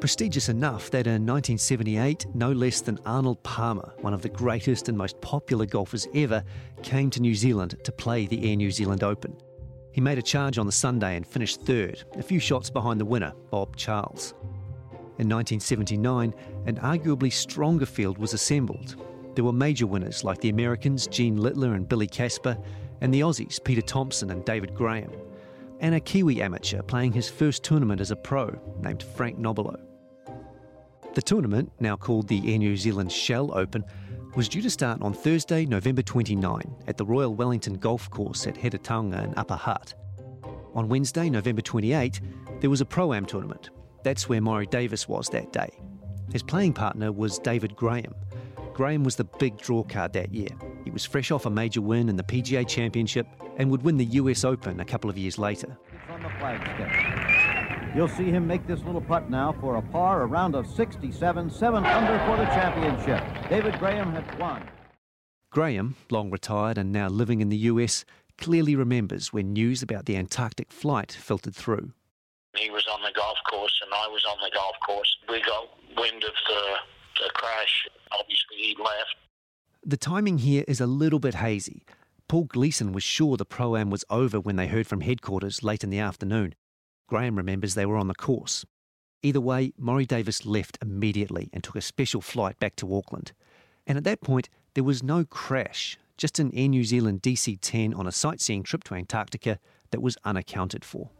Prestigious 0.00 0.48
enough 0.48 0.90
that 0.90 1.06
in 1.06 1.26
1978, 1.26 2.26
no 2.34 2.52
less 2.52 2.80
than 2.80 2.98
Arnold 3.04 3.42
Palmer, 3.42 3.92
one 4.00 4.14
of 4.14 4.22
the 4.22 4.28
greatest 4.28 4.88
and 4.88 4.96
most 4.96 5.20
popular 5.20 5.66
golfers 5.66 6.08
ever, 6.14 6.42
came 6.82 7.10
to 7.10 7.20
New 7.20 7.34
Zealand 7.34 7.76
to 7.84 7.92
play 7.92 8.26
the 8.26 8.50
Air 8.50 8.56
New 8.56 8.70
Zealand 8.70 9.02
Open. 9.02 9.36
He 9.92 10.00
made 10.00 10.18
a 10.18 10.22
charge 10.22 10.58
on 10.58 10.66
the 10.66 10.72
Sunday 10.72 11.16
and 11.16 11.26
finished 11.26 11.62
third, 11.62 12.04
a 12.14 12.22
few 12.22 12.38
shots 12.38 12.70
behind 12.70 13.00
the 13.00 13.04
winner, 13.04 13.32
Bob 13.50 13.76
Charles. 13.76 14.32
In 15.18 15.28
1979, 15.28 16.32
an 16.66 16.76
arguably 16.76 17.32
stronger 17.32 17.86
field 17.86 18.18
was 18.18 18.32
assembled, 18.32 18.94
there 19.38 19.44
were 19.44 19.52
major 19.52 19.86
winners 19.86 20.24
like 20.24 20.40
the 20.40 20.48
Americans 20.48 21.06
Gene 21.06 21.36
Littler 21.36 21.74
and 21.74 21.88
Billy 21.88 22.08
Casper, 22.08 22.58
and 23.00 23.14
the 23.14 23.20
Aussies 23.20 23.62
Peter 23.62 23.80
Thomson 23.80 24.32
and 24.32 24.44
David 24.44 24.74
Graham, 24.74 25.12
and 25.78 25.94
a 25.94 26.00
Kiwi 26.00 26.42
amateur 26.42 26.82
playing 26.82 27.12
his 27.12 27.30
first 27.30 27.62
tournament 27.62 28.00
as 28.00 28.10
a 28.10 28.16
pro 28.16 28.58
named 28.80 29.04
Frank 29.14 29.38
Nobilo. 29.38 29.78
The 31.14 31.22
tournament, 31.22 31.70
now 31.78 31.94
called 31.94 32.26
the 32.26 32.52
Air 32.52 32.58
New 32.58 32.76
Zealand 32.76 33.12
Shell 33.12 33.56
Open, 33.56 33.84
was 34.34 34.48
due 34.48 34.60
to 34.60 34.70
start 34.70 35.00
on 35.02 35.12
Thursday, 35.12 35.64
November 35.66 36.02
29, 36.02 36.74
at 36.88 36.96
the 36.96 37.06
Royal 37.06 37.32
Wellington 37.32 37.74
Golf 37.74 38.10
Course 38.10 38.44
at 38.48 38.56
Heretaunga 38.56 39.22
in 39.22 39.34
Upper 39.36 39.54
Hutt. 39.54 39.94
On 40.74 40.88
Wednesday, 40.88 41.30
November 41.30 41.62
28, 41.62 42.20
there 42.58 42.70
was 42.70 42.80
a 42.80 42.84
Pro 42.84 43.14
Am 43.14 43.24
tournament. 43.24 43.70
That's 44.02 44.28
where 44.28 44.40
Morrie 44.40 44.68
Davis 44.68 45.06
was 45.06 45.28
that 45.28 45.52
day. 45.52 45.70
His 46.32 46.42
playing 46.42 46.72
partner 46.72 47.12
was 47.12 47.38
David 47.38 47.76
Graham, 47.76 48.12
Graham 48.78 49.02
was 49.02 49.16
the 49.16 49.24
big 49.24 49.58
draw 49.58 49.82
card 49.82 50.12
that 50.12 50.32
year. 50.32 50.50
He 50.84 50.92
was 50.92 51.04
fresh 51.04 51.32
off 51.32 51.46
a 51.46 51.50
major 51.50 51.80
win 51.80 52.08
in 52.08 52.14
the 52.14 52.22
PGA 52.22 52.64
Championship 52.64 53.26
and 53.56 53.72
would 53.72 53.82
win 53.82 53.96
the 53.96 54.04
US 54.04 54.44
Open 54.44 54.78
a 54.78 54.84
couple 54.84 55.10
of 55.10 55.18
years 55.18 55.36
later. 55.36 55.76
On 56.08 56.22
the 56.22 56.28
flagstick. 56.28 57.96
You'll 57.96 58.06
see 58.06 58.30
him 58.30 58.46
make 58.46 58.68
this 58.68 58.78
little 58.84 59.00
putt 59.00 59.30
now 59.30 59.50
for 59.60 59.78
a 59.78 59.82
par, 59.82 60.22
a 60.22 60.26
round 60.26 60.54
of 60.54 60.64
67, 60.64 61.50
7 61.50 61.84
under 61.84 62.18
for 62.24 62.36
the 62.36 62.44
championship. 62.54 63.50
David 63.50 63.76
Graham 63.80 64.12
had 64.12 64.38
won. 64.38 64.70
Graham, 65.50 65.96
long 66.08 66.30
retired 66.30 66.78
and 66.78 66.92
now 66.92 67.08
living 67.08 67.40
in 67.40 67.48
the 67.48 67.56
US, 67.72 68.04
clearly 68.36 68.76
remembers 68.76 69.32
when 69.32 69.52
news 69.52 69.82
about 69.82 70.06
the 70.06 70.16
Antarctic 70.16 70.70
flight 70.70 71.10
filtered 71.10 71.56
through. 71.56 71.90
He 72.56 72.70
was 72.70 72.86
on 72.86 73.02
the 73.02 73.10
golf 73.12 73.38
course 73.50 73.80
and 73.84 73.92
I 73.92 74.06
was 74.06 74.24
on 74.24 74.38
the 74.40 74.54
golf 74.54 74.76
course. 74.86 75.16
We 75.28 75.40
got 75.40 75.66
wind 75.96 76.22
of 76.22 76.34
the 76.46 76.76
a 77.26 77.32
crash. 77.32 77.86
Obviously, 78.12 78.56
he 78.56 78.76
left. 78.78 79.16
The 79.84 79.96
timing 79.96 80.38
here 80.38 80.64
is 80.68 80.80
a 80.80 80.86
little 80.86 81.18
bit 81.18 81.36
hazy. 81.36 81.84
Paul 82.28 82.44
Gleeson 82.44 82.92
was 82.92 83.02
sure 83.02 83.36
the 83.36 83.44
pro 83.44 83.76
am 83.76 83.90
was 83.90 84.04
over 84.10 84.38
when 84.38 84.56
they 84.56 84.66
heard 84.66 84.86
from 84.86 85.00
headquarters 85.00 85.62
late 85.62 85.82
in 85.82 85.90
the 85.90 85.98
afternoon. 85.98 86.54
Graham 87.06 87.36
remembers 87.36 87.74
they 87.74 87.86
were 87.86 87.96
on 87.96 88.08
the 88.08 88.14
course. 88.14 88.66
Either 89.22 89.40
way, 89.40 89.72
Morrie 89.80 90.06
Davis 90.06 90.44
left 90.44 90.78
immediately 90.82 91.48
and 91.52 91.64
took 91.64 91.76
a 91.76 91.80
special 91.80 92.20
flight 92.20 92.60
back 92.60 92.76
to 92.76 92.94
Auckland. 92.94 93.32
And 93.86 93.96
at 93.96 94.04
that 94.04 94.20
point, 94.20 94.50
there 94.74 94.84
was 94.84 95.02
no 95.02 95.24
crash, 95.24 95.98
just 96.18 96.38
an 96.38 96.52
Air 96.54 96.68
New 96.68 96.84
Zealand 96.84 97.22
DC 97.22 97.58
10 97.60 97.94
on 97.94 98.06
a 98.06 98.12
sightseeing 98.12 98.62
trip 98.62 98.84
to 98.84 98.94
Antarctica 98.94 99.58
that 99.90 100.02
was 100.02 100.18
unaccounted 100.24 100.84
for. 100.84 101.10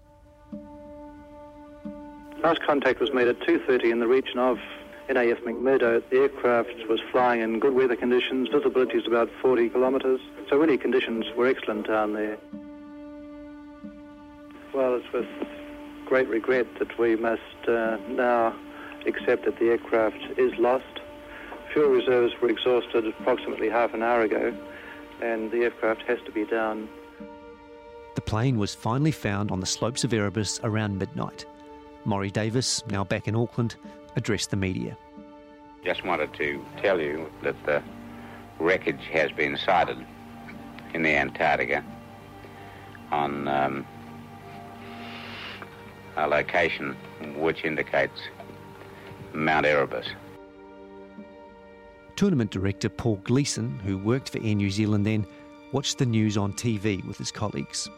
Last 2.43 2.61
contact 2.65 3.01
was 3.01 3.13
made 3.13 3.27
at 3.27 3.41
2.30 3.41 3.91
in 3.91 3.99
the 3.99 4.07
region 4.07 4.39
of 4.39 4.59
NAF 5.09 5.42
McMurdo. 5.42 6.03
The 6.11 6.16
aircraft 6.16 6.87
was 6.88 7.01
flying 7.11 7.40
in 7.40 7.61
good 7.61 7.75
weather 7.75 7.97
conditions. 7.97 8.49
Visibility 8.49 8.99
is 8.99 9.07
about 9.07 9.31
40 9.40 9.71
kilometres. 9.71 10.21
So 10.51 10.57
really 10.59 10.77
conditions 10.77 11.25
were 11.37 11.47
excellent 11.47 11.87
down 11.87 12.12
there. 12.12 12.37
Well, 14.75 14.97
it's 14.97 15.12
with 15.12 15.27
great 16.07 16.29
regret 16.29 16.66
that 16.79 16.99
we 16.99 17.16
must 17.16 17.40
uh, 17.66 17.97
now 18.09 18.55
accept 19.07 19.47
that 19.47 19.59
the 19.59 19.71
aircraft 19.71 20.38
is 20.38 20.53
lost. 20.59 21.01
Fuel 21.73 21.88
reserves 21.88 22.35
were 22.40 22.49
exhausted 22.49 23.07
approximately 23.07 23.68
half 23.68 23.94
an 23.94 24.03
hour 24.03 24.23
ago, 24.23 24.55
and 25.23 25.51
the 25.51 25.64
aircraft 25.64 26.03
has 26.03 26.18
to 26.27 26.33
be 26.33 26.44
down. 26.44 26.88
The 28.14 28.21
plane 28.21 28.59
was 28.59 28.75
finally 28.75 29.12
found 29.12 29.51
on 29.51 29.61
the 29.61 29.66
slopes 29.66 30.05
of 30.05 30.12
Erebus 30.12 30.61
around 30.64 30.99
midnight. 30.99 31.47
Morrie 32.07 32.33
Davis, 32.33 32.83
now 32.88 33.05
back 33.05 33.29
in 33.29 33.35
Auckland, 33.35 33.77
addressed 34.19 34.51
the 34.51 34.57
media. 34.57 34.99
Just 35.85 36.05
wanted 36.05 36.35
to 36.35 36.63
tell 36.83 37.01
you 37.01 37.31
that 37.43 37.57
the 37.65 37.83
wreckage 38.59 39.01
has 39.13 39.31
been 39.33 39.57
sighted 39.57 40.05
in 40.93 41.03
the 41.03 41.15
Antarctica 41.15 41.85
on 43.11 43.49
um, 43.49 43.87
a 46.17 46.27
location 46.27 46.97
which 47.37 47.65
indicates 47.65 48.21
Mount 49.33 49.65
Erebus. 49.65 50.09
Tournament 52.17 52.51
director 52.51 52.89
Paul 52.89 53.17
Gleeson, 53.23 53.79
who 53.79 53.97
worked 53.97 54.31
for 54.31 54.39
Air 54.39 54.57
New 54.57 54.71
Zealand 54.71 55.07
then, 55.07 55.25
watched 55.71 55.99
the 55.99 56.07
news 56.07 56.37
on 56.37 56.53
TV 56.55 57.05
with 57.07 57.17
his 57.17 57.31
colleagues. 57.31 57.89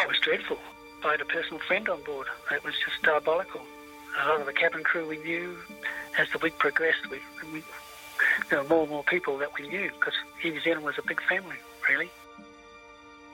It 0.00 0.08
was 0.08 0.16
dreadful. 0.22 0.58
I 1.04 1.10
had 1.10 1.20
a 1.20 1.26
personal 1.26 1.60
friend 1.60 1.88
on 1.90 2.02
board. 2.04 2.26
It 2.50 2.64
was 2.64 2.74
just 2.82 3.02
diabolical 3.02 3.60
a 4.22 4.28
lot 4.28 4.40
of 4.40 4.46
the 4.46 4.52
cabin 4.52 4.82
crew 4.82 5.06
we 5.06 5.18
knew. 5.18 5.56
As 6.18 6.28
the 6.30 6.38
week 6.38 6.58
progressed, 6.58 7.10
we, 7.10 7.18
we 7.52 7.62
there 8.50 8.62
were 8.62 8.68
more 8.68 8.82
and 8.82 8.90
more 8.90 9.04
people 9.04 9.36
that 9.38 9.50
we 9.58 9.68
knew 9.68 9.90
because 9.98 10.14
New 10.42 10.60
Zealand 10.60 10.84
was 10.84 10.98
a 10.98 11.02
big 11.02 11.20
family, 11.22 11.56
really. 11.88 12.10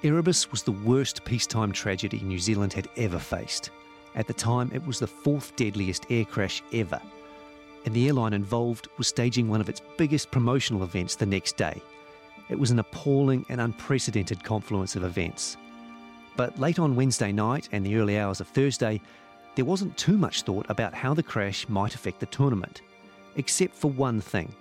Erebus 0.03 0.51
was 0.51 0.65
the 0.65 0.73
worst 0.73 1.25
peacetime 1.25 1.71
tragedy 1.71 2.21
New 2.25 2.39
Zealand 2.39 2.73
had 2.73 2.89
ever 2.97 3.19
faced. 3.19 3.71
At 4.15 4.27
the 4.27 4.35
time, 4.35 4.71
it 4.75 4.85
was 4.85 4.99
the 4.99 5.07
fourth 5.07 5.55
deadliest 5.57 6.07
air 6.11 6.25
crash 6.25 6.63
ever. 6.73 7.01
And 7.85 7.95
the 7.95 8.09
airline 8.09 8.33
involved 8.33 8.89
was 8.99 9.07
staging 9.07 9.49
one 9.49 9.61
of 9.61 9.69
its 9.69 9.81
biggest 9.97 10.31
promotional 10.31 10.83
events 10.83 11.15
the 11.15 11.27
next 11.27 11.57
day. 11.57 11.81
It 12.49 12.59
was 12.59 12.71
an 12.71 12.81
appalling 12.81 13.47
and 13.49 13.61
unprecedented 13.61 14.43
confluence 14.43 14.97
of 14.97 15.05
events. 15.05 15.57
But 16.37 16.59
late 16.59 16.79
on 16.79 16.97
Wednesday 16.97 17.33
night 17.33 17.69
and 17.73 17.85
the 17.85 17.97
early 17.97 18.19
hours 18.19 18.41
of 18.41 18.49
Thursday, 18.49 19.01
there 19.55 19.65
wasn't 19.65 19.97
too 19.97 20.17
much 20.17 20.43
thought 20.43 20.67
about 20.69 20.95
how 20.95 21.15
the 21.15 21.23
crash 21.23 21.69
might 21.69 21.95
affect 21.95 22.21
the 22.21 22.27
tournament, 22.27 22.83
except 23.37 23.75
for 23.75 23.91
one 23.91 24.21
thing. 24.21 24.55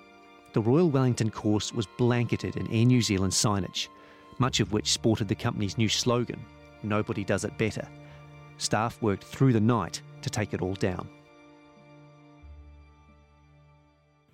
The 0.54 0.62
Royal 0.62 0.90
Wellington 0.90 1.32
course 1.32 1.74
was 1.74 1.88
blanketed 1.98 2.58
in 2.58 2.72
Air 2.72 2.86
New 2.86 3.02
Zealand 3.02 3.34
signage 3.34 3.88
much 4.42 4.60
of 4.60 4.74
which 4.74 4.92
sported 4.92 5.28
the 5.28 5.36
company's 5.36 5.78
new 5.78 5.88
slogan 5.88 6.44
Nobody 6.84 7.24
Does 7.24 7.46
It 7.46 7.56
Better. 7.60 7.88
Staff 8.58 9.00
worked 9.02 9.24
through 9.24 9.54
the 9.54 9.60
night 9.60 10.02
to 10.24 10.32
take 10.32 10.52
it 10.56 10.64
all 10.64 10.74
down. 10.74 11.08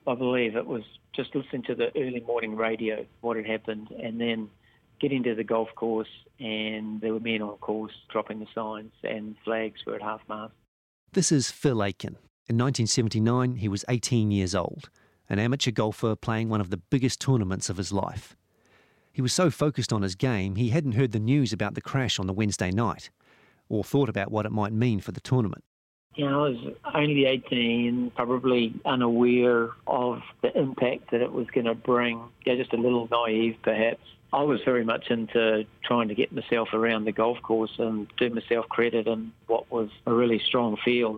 I 0.08 0.15
believe 0.15 0.56
it 0.56 0.65
was 0.65 0.84
just 1.13 1.36
listening 1.36 1.63
to 1.63 1.76
the 1.76 1.89
early 1.98 2.22
morning 2.26 2.56
radio, 2.56 3.06
what 3.20 3.36
had 3.36 3.46
happened, 3.46 3.89
and 4.02 4.20
then 4.22 4.50
getting 4.99 5.17
into 5.17 5.36
the 5.36 5.43
golf 5.43 5.69
course, 5.75 6.07
and 6.39 7.01
there 7.01 7.13
were 7.13 7.19
men 7.19 7.41
on 7.41 7.57
course 7.57 7.93
dropping 8.10 8.39
the 8.39 8.47
signs, 8.53 8.91
and 9.03 9.36
flags 9.43 9.86
were 9.86 9.95
at 9.95 10.01
half 10.01 10.21
mast. 10.29 10.53
This 11.13 11.31
is 11.31 11.51
Phil 11.51 11.83
Aiken. 11.83 12.17
In 12.49 12.57
1979, 12.57 13.55
he 13.55 13.67
was 13.67 13.83
18 13.89 14.31
years 14.31 14.55
old, 14.55 14.89
an 15.29 15.39
amateur 15.39 15.71
golfer 15.71 16.15
playing 16.15 16.49
one 16.49 16.62
of 16.62 16.69
the 16.69 16.77
biggest 16.77 17.19
tournaments 17.19 17.69
of 17.69 17.77
his 17.77 17.91
life. 17.91 18.36
He 19.12 19.21
was 19.21 19.33
so 19.33 19.49
focused 19.49 19.91
on 19.91 20.03
his 20.03 20.15
game, 20.15 20.55
he 20.55 20.69
hadn't 20.69 20.93
heard 20.93 21.12
the 21.12 21.19
news 21.19 21.51
about 21.51 21.73
the 21.73 21.81
crash 21.81 22.19
on 22.19 22.27
the 22.27 22.33
Wednesday 22.33 22.71
night, 22.71 23.10
or 23.67 23.83
thought 23.83 24.10
about 24.10 24.31
what 24.31 24.45
it 24.45 24.51
might 24.51 24.71
mean 24.71 24.99
for 24.99 25.12
the 25.12 25.19
tournament. 25.19 25.63
You 26.15 26.25
know, 26.25 26.45
I 26.45 26.49
was 26.49 26.73
only 26.95 27.25
18, 27.25 28.12
probably 28.15 28.73
unaware 28.86 29.69
of 29.86 30.21
the 30.41 30.57
impact 30.57 31.12
that 31.12 31.21
it 31.21 31.31
was 31.31 31.45
going 31.53 31.65
to 31.65 31.75
bring. 31.75 32.19
Yeah, 32.45 32.55
just 32.55 32.73
a 32.73 32.77
little 32.77 33.07
naive, 33.12 33.55
perhaps. 33.62 34.01
I 34.33 34.43
was 34.43 34.59
very 34.65 34.83
much 34.83 35.09
into 35.09 35.65
trying 35.83 36.09
to 36.09 36.15
get 36.15 36.31
myself 36.31 36.69
around 36.73 37.05
the 37.05 37.11
golf 37.11 37.41
course 37.41 37.71
and 37.77 38.07
do 38.17 38.29
myself 38.29 38.67
credit 38.69 39.07
in 39.07 39.31
what 39.47 39.71
was 39.71 39.89
a 40.05 40.13
really 40.13 40.39
strong 40.39 40.77
field. 40.83 41.17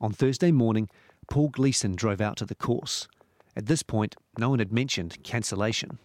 On 0.00 0.12
Thursday 0.12 0.50
morning, 0.50 0.88
Paul 1.30 1.48
Gleeson 1.48 1.94
drove 1.94 2.20
out 2.20 2.36
to 2.38 2.44
the 2.44 2.54
course. 2.54 3.08
At 3.56 3.66
this 3.66 3.82
point, 3.82 4.16
no 4.38 4.50
one 4.50 4.58
had 4.58 4.72
mentioned 4.72 5.22
cancellation. 5.22 5.98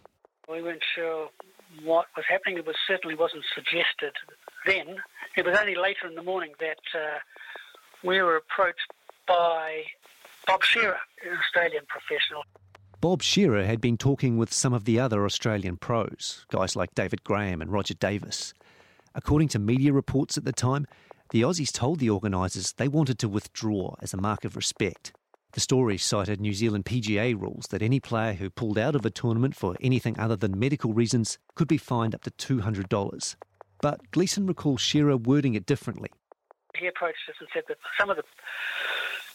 We 0.48 0.62
weren't 0.62 0.82
sure 0.94 1.28
what 1.84 2.06
was 2.16 2.24
happening. 2.28 2.58
It 2.58 2.66
was 2.66 2.76
certainly 2.86 3.16
wasn't 3.16 3.44
suggested 3.54 4.12
then. 4.66 4.96
It 5.36 5.44
was 5.44 5.56
only 5.58 5.74
later 5.74 6.06
in 6.08 6.14
the 6.14 6.22
morning 6.22 6.52
that 6.60 6.80
uh, 6.94 7.18
we 8.02 8.22
were 8.22 8.36
approached 8.36 8.92
by 9.26 9.82
Bob 10.46 10.62
Shearer, 10.62 10.98
an 11.24 11.38
Australian 11.38 11.84
professional. 11.88 12.44
Bob 13.02 13.20
Shearer 13.20 13.64
had 13.64 13.80
been 13.80 13.96
talking 13.96 14.36
with 14.36 14.52
some 14.52 14.72
of 14.72 14.84
the 14.84 15.00
other 15.00 15.24
Australian 15.24 15.76
pros, 15.76 16.46
guys 16.52 16.76
like 16.76 16.94
David 16.94 17.24
Graham 17.24 17.60
and 17.60 17.72
Roger 17.72 17.94
Davis. 17.94 18.54
According 19.12 19.48
to 19.48 19.58
media 19.58 19.92
reports 19.92 20.38
at 20.38 20.44
the 20.44 20.52
time, 20.52 20.86
the 21.30 21.42
Aussies 21.42 21.72
told 21.72 21.98
the 21.98 22.10
organisers 22.10 22.74
they 22.74 22.86
wanted 22.86 23.18
to 23.18 23.28
withdraw 23.28 23.96
as 24.00 24.14
a 24.14 24.20
mark 24.20 24.44
of 24.44 24.54
respect. 24.54 25.12
The 25.50 25.58
story 25.58 25.98
cited 25.98 26.40
New 26.40 26.52
Zealand 26.52 26.84
PGA 26.84 27.34
rules 27.34 27.66
that 27.70 27.82
any 27.82 27.98
player 27.98 28.34
who 28.34 28.50
pulled 28.50 28.78
out 28.78 28.94
of 28.94 29.04
a 29.04 29.10
tournament 29.10 29.56
for 29.56 29.74
anything 29.80 30.16
other 30.16 30.36
than 30.36 30.56
medical 30.56 30.94
reasons 30.94 31.38
could 31.56 31.66
be 31.66 31.78
fined 31.78 32.14
up 32.14 32.22
to 32.22 32.30
$200. 32.30 33.34
But 33.80 34.12
Gleeson 34.12 34.46
recalls 34.46 34.80
Shearer 34.80 35.16
wording 35.16 35.54
it 35.54 35.66
differently. 35.66 36.10
He 36.78 36.86
approached 36.86 37.28
us 37.28 37.34
and 37.40 37.48
said 37.52 37.64
that 37.66 37.78
some 37.98 38.10
of 38.10 38.16
the 38.16 38.22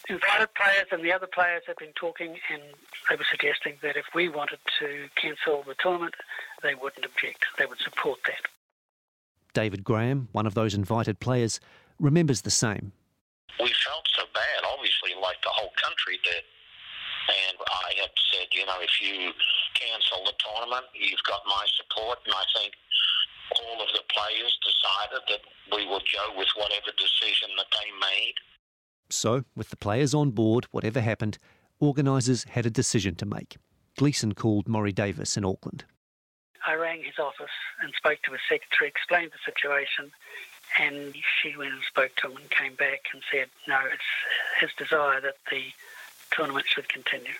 invited 0.09 0.53
players 0.55 0.87
and 0.91 1.03
the 1.03 1.11
other 1.11 1.27
players 1.27 1.63
had 1.67 1.75
been 1.77 1.93
talking 1.95 2.37
and 2.51 2.61
they 3.09 3.15
were 3.15 3.25
suggesting 3.29 3.75
that 3.81 3.95
if 3.95 4.05
we 4.15 4.29
wanted 4.29 4.59
to 4.79 5.07
cancel 5.15 5.63
the 5.63 5.75
tournament, 5.79 6.15
they 6.63 6.75
wouldn't 6.75 7.05
object. 7.05 7.45
They 7.57 7.65
would 7.65 7.79
support 7.79 8.19
that. 8.25 8.41
David 9.53 9.83
Graham, 9.83 10.29
one 10.31 10.45
of 10.45 10.53
those 10.53 10.73
invited 10.73 11.19
players, 11.19 11.59
remembers 11.99 12.41
the 12.41 12.51
same. 12.51 12.91
We 13.59 13.73
felt 13.85 14.05
so 14.13 14.23
bad, 14.33 14.61
obviously, 14.69 15.17
like 15.21 15.41
the 15.41 15.49
whole 15.49 15.73
country 15.81 16.19
did. 16.23 16.43
And 17.27 17.57
I 17.67 17.89
had 17.99 18.13
said, 18.31 18.47
you 18.53 18.65
know, 18.65 18.79
if 18.79 19.01
you 19.01 19.33
cancel 19.73 20.23
the 20.23 20.33
tournament, 20.39 20.85
you've 20.93 21.23
got 21.27 21.41
my 21.47 21.65
support. 21.75 22.19
And 22.25 22.35
I 22.37 22.45
think 22.55 22.71
all 23.57 23.81
of 23.81 23.89
the 23.91 24.03
players 24.13 24.53
decided 24.63 25.23
that 25.27 25.43
we 25.75 25.87
would 25.89 26.05
go 26.13 26.37
with 26.37 26.47
whatever 26.55 26.91
decision 26.95 27.49
that 27.57 27.67
they 27.71 27.89
made. 27.99 28.35
So, 29.09 29.43
with 29.55 29.69
the 29.69 29.77
players 29.77 30.13
on 30.13 30.31
board, 30.31 30.65
whatever 30.71 31.01
happened, 31.01 31.37
organisers 31.79 32.43
had 32.45 32.65
a 32.65 32.69
decision 32.69 33.15
to 33.15 33.25
make. 33.25 33.57
Gleeson 33.97 34.33
called 34.33 34.67
Morrie 34.67 34.93
Davis 34.93 35.37
in 35.37 35.45
Auckland. 35.45 35.85
I 36.65 36.73
rang 36.73 37.03
his 37.03 37.17
office 37.19 37.55
and 37.81 37.93
spoke 37.95 38.19
to 38.23 38.31
his 38.31 38.41
secretary, 38.49 38.89
explained 38.89 39.31
the 39.31 39.51
situation, 39.51 40.11
and 40.79 41.15
she 41.41 41.55
went 41.55 41.73
and 41.73 41.83
spoke 41.83 42.15
to 42.17 42.29
him 42.29 42.37
and 42.37 42.49
came 42.49 42.75
back 42.75 43.05
and 43.13 43.21
said, 43.31 43.47
no, 43.67 43.79
it's 43.91 44.03
his 44.59 44.71
desire 44.77 45.21
that 45.21 45.35
the 45.49 45.63
tournament 46.31 46.65
should 46.67 46.89
continue. 46.89 47.33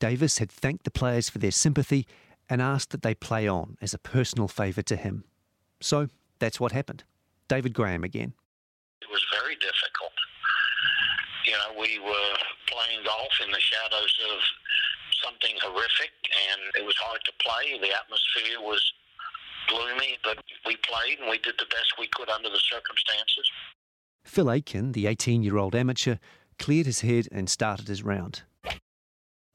Davis 0.00 0.38
had 0.38 0.50
thanked 0.50 0.84
the 0.84 0.90
players 0.90 1.30
for 1.30 1.38
their 1.38 1.52
sympathy 1.52 2.06
and 2.50 2.60
asked 2.60 2.90
that 2.90 3.02
they 3.02 3.14
play 3.14 3.48
on 3.48 3.76
as 3.80 3.94
a 3.94 3.98
personal 3.98 4.48
favour 4.48 4.82
to 4.82 4.96
him. 4.96 5.24
So 5.80 6.08
that's 6.40 6.60
what 6.60 6.72
happened. 6.72 7.04
David 7.48 7.72
Graham 7.72 8.04
again. 8.04 8.34
It 9.00 9.08
was 9.10 9.24
very 9.40 9.54
difficult. 9.54 9.93
We 11.84 11.98
were 11.98 12.36
playing 12.66 13.04
golf 13.04 13.32
in 13.44 13.52
the 13.52 13.60
shadows 13.60 14.18
of 14.32 14.38
something 15.22 15.54
horrific, 15.60 16.12
and 16.48 16.60
it 16.80 16.84
was 16.86 16.96
hard 16.96 17.20
to 17.26 17.32
play. 17.44 17.78
The 17.78 17.92
atmosphere 17.92 18.58
was 18.58 18.80
gloomy, 19.68 20.16
but 20.24 20.38
we 20.64 20.76
played 20.76 21.18
and 21.18 21.28
we 21.28 21.36
did 21.38 21.54
the 21.58 21.66
best 21.66 21.92
we 21.98 22.08
could 22.08 22.30
under 22.30 22.48
the 22.48 22.58
circumstances. 22.58 23.50
Phil 24.24 24.50
Aiken, 24.50 24.92
the 24.92 25.06
18 25.06 25.42
year 25.42 25.58
old 25.58 25.74
amateur, 25.74 26.16
cleared 26.58 26.86
his 26.86 27.02
head 27.02 27.28
and 27.30 27.50
started 27.50 27.88
his 27.88 28.02
round. 28.02 28.44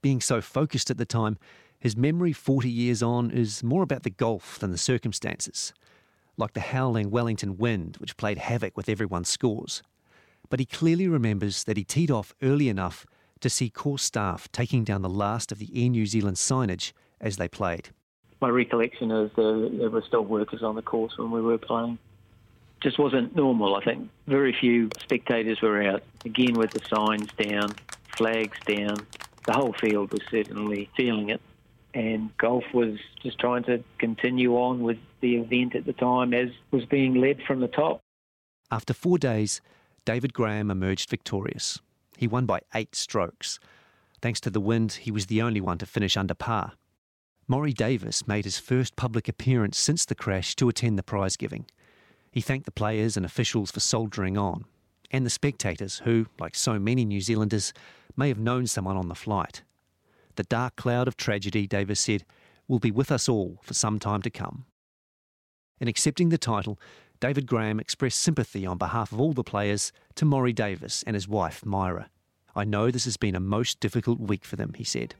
Being 0.03 0.21
so 0.21 0.39
focused 0.39 0.91
at 0.91 0.97
the 0.97 1.05
time, 1.05 1.39
his 1.79 1.97
memory 1.97 2.31
40 2.31 2.69
years 2.69 3.01
on 3.01 3.31
is 3.31 3.63
more 3.63 3.81
about 3.81 4.03
the 4.03 4.11
golf 4.11 4.59
than 4.59 4.69
the 4.69 4.77
circumstances, 4.77 5.73
like 6.37 6.53
the 6.53 6.59
howling 6.59 7.09
Wellington 7.09 7.57
wind, 7.57 7.97
which 7.97 8.17
played 8.17 8.37
havoc 8.37 8.77
with 8.77 8.87
everyone's 8.87 9.29
scores. 9.29 9.81
But 10.49 10.59
he 10.59 10.65
clearly 10.65 11.07
remembers 11.07 11.63
that 11.65 11.77
he 11.77 11.83
teed 11.83 12.11
off 12.11 12.33
early 12.41 12.69
enough 12.69 13.05
to 13.41 13.49
see 13.49 13.69
course 13.69 14.03
staff 14.03 14.51
taking 14.51 14.83
down 14.83 15.01
the 15.01 15.09
last 15.09 15.51
of 15.51 15.59
the 15.59 15.69
Air 15.73 15.89
New 15.89 16.05
Zealand 16.05 16.37
signage 16.37 16.91
as 17.21 17.37
they 17.37 17.47
played 17.47 17.89
my 18.41 18.49
recollection 18.49 19.11
is 19.11 19.31
uh, 19.37 19.69
there 19.77 19.89
were 19.89 20.03
still 20.07 20.23
workers 20.23 20.63
on 20.63 20.75
the 20.75 20.81
course 20.81 21.17
when 21.17 21.31
we 21.31 21.41
were 21.41 21.57
playing. 21.57 21.97
Just 22.81 22.97
wasn't 22.97 23.35
normal. 23.35 23.75
I 23.75 23.83
think 23.83 24.09
very 24.27 24.53
few 24.53 24.89
spectators 24.99 25.61
were 25.61 25.81
out. 25.83 26.03
Again, 26.23 26.53
with 26.53 26.71
the 26.71 26.81
signs 26.87 27.27
down, 27.33 27.73
flags 28.15 28.57
down, 28.65 28.95
the 29.45 29.53
whole 29.53 29.73
field 29.73 30.13
was 30.13 30.21
certainly 30.31 30.89
feeling 30.95 31.29
it. 31.29 31.41
And 31.93 32.35
golf 32.37 32.63
was 32.73 32.97
just 33.21 33.39
trying 33.39 33.63
to 33.63 33.83
continue 33.97 34.55
on 34.55 34.81
with 34.81 34.99
the 35.19 35.35
event 35.35 35.75
at 35.75 35.85
the 35.85 35.93
time 35.93 36.33
as 36.33 36.49
was 36.71 36.85
being 36.85 37.15
led 37.15 37.41
from 37.41 37.59
the 37.59 37.67
top. 37.67 37.99
After 38.71 38.93
four 38.93 39.17
days, 39.17 39.59
David 40.09 40.33
Graham 40.33 40.71
emerged 40.71 41.07
victorious. 41.07 41.79
He 42.17 42.25
won 42.25 42.47
by 42.47 42.61
eight 42.73 42.95
strokes. 42.95 43.59
Thanks 44.23 44.39
to 44.39 44.49
the 44.49 44.59
wind, 44.59 44.93
he 44.93 45.11
was 45.11 45.27
the 45.27 45.39
only 45.39 45.61
one 45.61 45.77
to 45.77 45.85
finish 45.85 46.17
under 46.17 46.33
par. 46.33 46.71
Morrie 47.47 47.75
Davis 47.75 48.27
made 48.27 48.45
his 48.45 48.57
first 48.57 48.95
public 48.95 49.27
appearance 49.27 49.77
since 49.77 50.05
the 50.05 50.15
crash 50.15 50.55
to 50.55 50.67
attend 50.67 50.97
the 50.97 51.03
prize 51.03 51.37
giving. 51.37 51.67
He 52.31 52.41
thanked 52.41 52.65
the 52.65 52.71
players 52.71 53.17
and 53.17 53.23
officials 53.23 53.69
for 53.69 53.81
soldiering 53.81 54.35
on, 54.35 54.65
and 55.11 55.27
the 55.27 55.29
spectators 55.29 55.99
who, 55.99 56.25
like 56.39 56.55
so 56.55 56.79
many 56.79 57.05
New 57.05 57.21
Zealanders, 57.21 57.71
may 58.17 58.29
have 58.29 58.39
known 58.39 58.65
someone 58.65 58.97
on 58.97 59.09
the 59.09 59.13
flight. 59.13 59.61
The 60.37 60.43
dark 60.43 60.75
cloud 60.75 61.07
of 61.07 61.17
tragedy, 61.17 61.67
Davis 61.67 61.99
said, 61.99 62.25
will 62.67 62.79
be 62.79 62.89
with 62.89 63.11
us 63.11 63.29
all 63.29 63.59
for 63.61 63.75
some 63.75 63.99
time 63.99 64.23
to 64.23 64.31
come. 64.31 64.65
In 65.79 65.87
accepting 65.87 66.29
the 66.29 66.39
title, 66.39 66.79
David 67.19 67.47
Graham 67.47 67.81
expressed 67.81 68.21
sympathy 68.21 68.65
on 68.65 68.77
behalf 68.77 69.11
of 69.11 69.19
all 69.19 69.33
the 69.33 69.43
players 69.43 69.91
to 70.15 70.23
Morrie 70.23 70.55
Davis 70.55 71.03
and 71.05 71.15
his 71.15 71.27
wife, 71.27 71.65
Myra. 71.65 72.09
I 72.55 72.63
know 72.63 72.91
this 72.91 73.03
has 73.03 73.17
been 73.17 73.35
a 73.35 73.41
most 73.41 73.81
difficult 73.81 74.21
week 74.21 74.45
for 74.45 74.55
them, 74.55 74.73
he 74.73 74.85
said. 74.85 75.15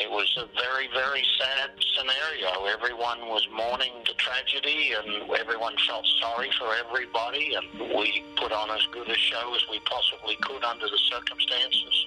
It 0.00 0.10
was 0.10 0.34
a 0.38 0.46
very, 0.56 0.88
very 0.94 1.22
sad 1.38 1.70
scenario. 1.94 2.64
Everyone 2.64 3.28
was 3.28 3.46
mourning 3.52 3.92
the 4.06 4.14
tragedy 4.14 4.94
and 4.96 5.30
everyone 5.32 5.74
felt 5.86 6.06
sorry 6.22 6.48
for 6.58 6.72
everybody 6.74 7.54
and 7.54 7.80
we 7.94 8.24
put 8.36 8.52
on 8.52 8.70
as 8.70 8.86
good 8.92 9.08
a 9.08 9.14
show 9.14 9.54
as 9.54 9.62
we 9.70 9.78
possibly 9.80 10.36
could 10.40 10.64
under 10.64 10.86
the 10.86 11.00
circumstances. 11.12 12.06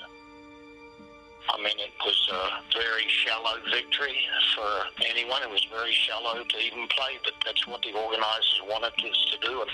I 1.49 1.57
mean, 1.57 1.77
it 1.77 1.93
was 2.03 2.29
a 2.33 2.63
very 2.73 3.05
shallow 3.29 3.57
victory 3.71 4.17
for 4.55 5.03
anyone. 5.09 5.43
It 5.43 5.49
was 5.49 5.65
very 5.71 5.93
shallow 5.93 6.43
to 6.43 6.57
even 6.57 6.87
play, 6.87 7.19
but 7.23 7.33
that's 7.45 7.67
what 7.67 7.81
the 7.81 7.93
organisers 7.93 8.61
wanted 8.67 8.93
us 8.93 9.25
to 9.31 9.47
do, 9.47 9.61
and 9.61 9.69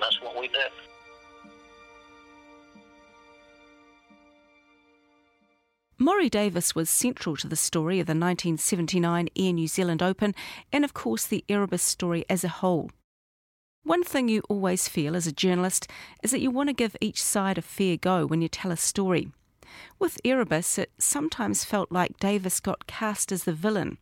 that's 0.00 0.20
what 0.20 0.38
we 0.38 0.48
did. 0.48 0.72
Morrie 5.98 6.30
Davis 6.30 6.74
was 6.74 6.90
central 6.90 7.36
to 7.36 7.48
the 7.48 7.56
story 7.56 8.00
of 8.00 8.06
the 8.06 8.10
1979 8.10 9.28
Air 9.34 9.52
New 9.52 9.66
Zealand 9.66 10.02
Open 10.02 10.34
and, 10.70 10.84
of 10.84 10.92
course, 10.92 11.26
the 11.26 11.44
Erebus 11.48 11.82
story 11.82 12.24
as 12.28 12.44
a 12.44 12.48
whole. 12.48 12.90
One 13.82 14.04
thing 14.04 14.28
you 14.28 14.42
always 14.48 14.88
feel 14.88 15.16
as 15.16 15.26
a 15.26 15.32
journalist 15.32 15.88
is 16.22 16.32
that 16.32 16.40
you 16.40 16.50
want 16.50 16.68
to 16.68 16.74
give 16.74 16.96
each 17.00 17.22
side 17.22 17.56
a 17.56 17.62
fair 17.62 17.96
go 17.96 18.26
when 18.26 18.42
you 18.42 18.48
tell 18.48 18.72
a 18.72 18.76
story. 18.76 19.28
With 19.98 20.20
Erebus, 20.24 20.78
it 20.78 20.92
sometimes 20.98 21.64
felt 21.64 21.90
like 21.92 22.18
Davis 22.18 22.60
got 22.60 22.86
cast 22.86 23.32
as 23.32 23.44
the 23.44 23.52
villain, 23.52 23.98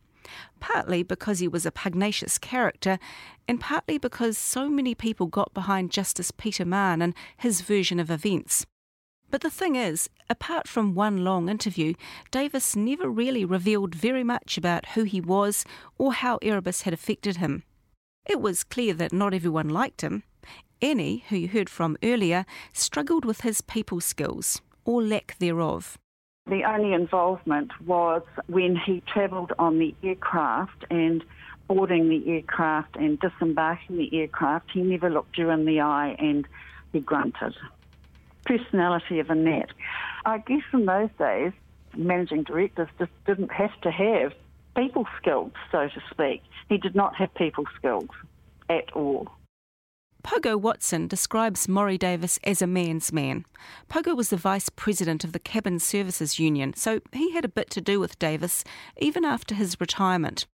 partly 0.59 1.03
because 1.03 1.39
he 1.39 1.47
was 1.47 1.65
a 1.65 1.71
pugnacious 1.71 2.37
character, 2.37 2.99
and 3.47 3.59
partly 3.59 3.97
because 3.97 4.37
so 4.37 4.69
many 4.69 4.95
people 4.95 5.27
got 5.27 5.53
behind 5.53 5.91
Justice 5.91 6.31
Peter 6.31 6.65
Mahon 6.65 7.01
and 7.01 7.13
his 7.37 7.61
version 7.61 7.99
of 7.99 8.11
events. 8.11 8.65
But 9.31 9.41
the 9.41 9.49
thing 9.49 9.75
is, 9.75 10.09
apart 10.29 10.67
from 10.67 10.95
one 10.95 11.23
long 11.23 11.49
interview, 11.49 11.93
Davis 12.31 12.75
never 12.75 13.09
really 13.09 13.43
revealed 13.43 13.95
very 13.95 14.23
much 14.23 14.57
about 14.57 14.89
who 14.89 15.03
he 15.03 15.19
was 15.19 15.65
or 15.97 16.13
how 16.13 16.37
Erebus 16.41 16.83
had 16.83 16.93
affected 16.93 17.37
him. 17.37 17.63
It 18.25 18.39
was 18.39 18.63
clear 18.63 18.93
that 18.93 19.13
not 19.13 19.33
everyone 19.33 19.69
liked 19.69 20.01
him. 20.01 20.23
Annie, 20.81 21.23
who 21.29 21.35
you 21.35 21.47
heard 21.47 21.69
from 21.69 21.97
earlier, 22.03 22.45
struggled 22.73 23.25
with 23.25 23.41
his 23.41 23.61
people 23.61 23.99
skills, 24.01 24.61
or 24.85 25.01
lack 25.01 25.37
thereof. 25.39 25.97
The 26.47 26.63
only 26.63 26.93
involvement 26.93 27.71
was 27.85 28.21
when 28.47 28.75
he 28.75 29.01
travelled 29.11 29.51
on 29.57 29.79
the 29.79 29.95
aircraft 30.03 30.85
and 30.89 31.23
boarding 31.67 32.07
the 32.07 32.31
aircraft 32.31 32.95
and 32.95 33.19
disembarking 33.19 33.97
the 33.97 34.15
aircraft. 34.19 34.69
He 34.71 34.81
never 34.81 35.09
looked 35.09 35.37
you 35.37 35.49
in 35.49 35.65
the 35.65 35.81
eye 35.81 36.15
and 36.19 36.47
he 36.93 36.99
grunted 36.99 37.55
personality 38.45 39.19
of 39.19 39.29
a 39.29 39.35
net. 39.35 39.69
I 40.25 40.37
guess 40.37 40.61
in 40.71 40.85
those 40.85 41.09
days, 41.19 41.51
managing 41.95 42.43
directors 42.43 42.87
just 42.97 43.11
didn't 43.25 43.51
have 43.51 43.79
to 43.81 43.91
have 43.91 44.33
people 44.75 45.05
skills, 45.19 45.51
so 45.71 45.87
to 45.87 46.01
speak. 46.11 46.43
He 46.69 46.77
did 46.77 46.95
not 46.95 47.15
have 47.15 47.33
people 47.35 47.65
skills 47.77 48.09
at 48.69 48.91
all. 48.93 49.29
Pogo 50.25 50.59
Watson 50.59 51.07
describes 51.07 51.67
Morrie 51.67 51.99
Davis 51.99 52.39
as 52.43 52.61
a 52.61 52.67
man's 52.67 53.13
man. 53.13 53.45
Pogo 53.89 54.15
was 54.15 54.29
the 54.29 54.37
vice 54.37 54.69
president 54.69 55.23
of 55.23 55.33
the 55.33 55.39
Cabin 55.39 55.79
Services 55.79 56.39
Union, 56.39 56.73
so 56.73 56.99
he 57.13 57.31
had 57.31 57.45
a 57.45 57.49
bit 57.49 57.69
to 57.69 57.81
do 57.81 57.99
with 57.99 58.17
Davis 58.17 58.63
even 58.97 59.23
after 59.23 59.53
his 59.53 59.79
retirement. 59.79 60.47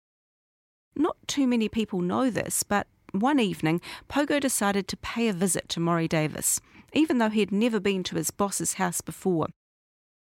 Not 0.95 1.17
too 1.27 1.45
many 1.45 1.69
people 1.69 2.01
know 2.01 2.29
this, 2.29 2.63
but 2.63 2.87
one 3.11 3.39
evening, 3.39 3.79
Pogo 4.09 4.39
decided 4.39 4.87
to 4.87 4.97
pay 4.97 5.27
a 5.27 5.33
visit 5.33 5.69
to 5.69 5.79
Morrie 5.79 6.09
Davis 6.09 6.59
even 6.93 7.17
though 7.17 7.29
he 7.29 7.39
had 7.39 7.51
never 7.51 7.79
been 7.79 8.03
to 8.03 8.15
his 8.15 8.31
boss's 8.31 8.73
house 8.73 9.01
before. 9.01 9.47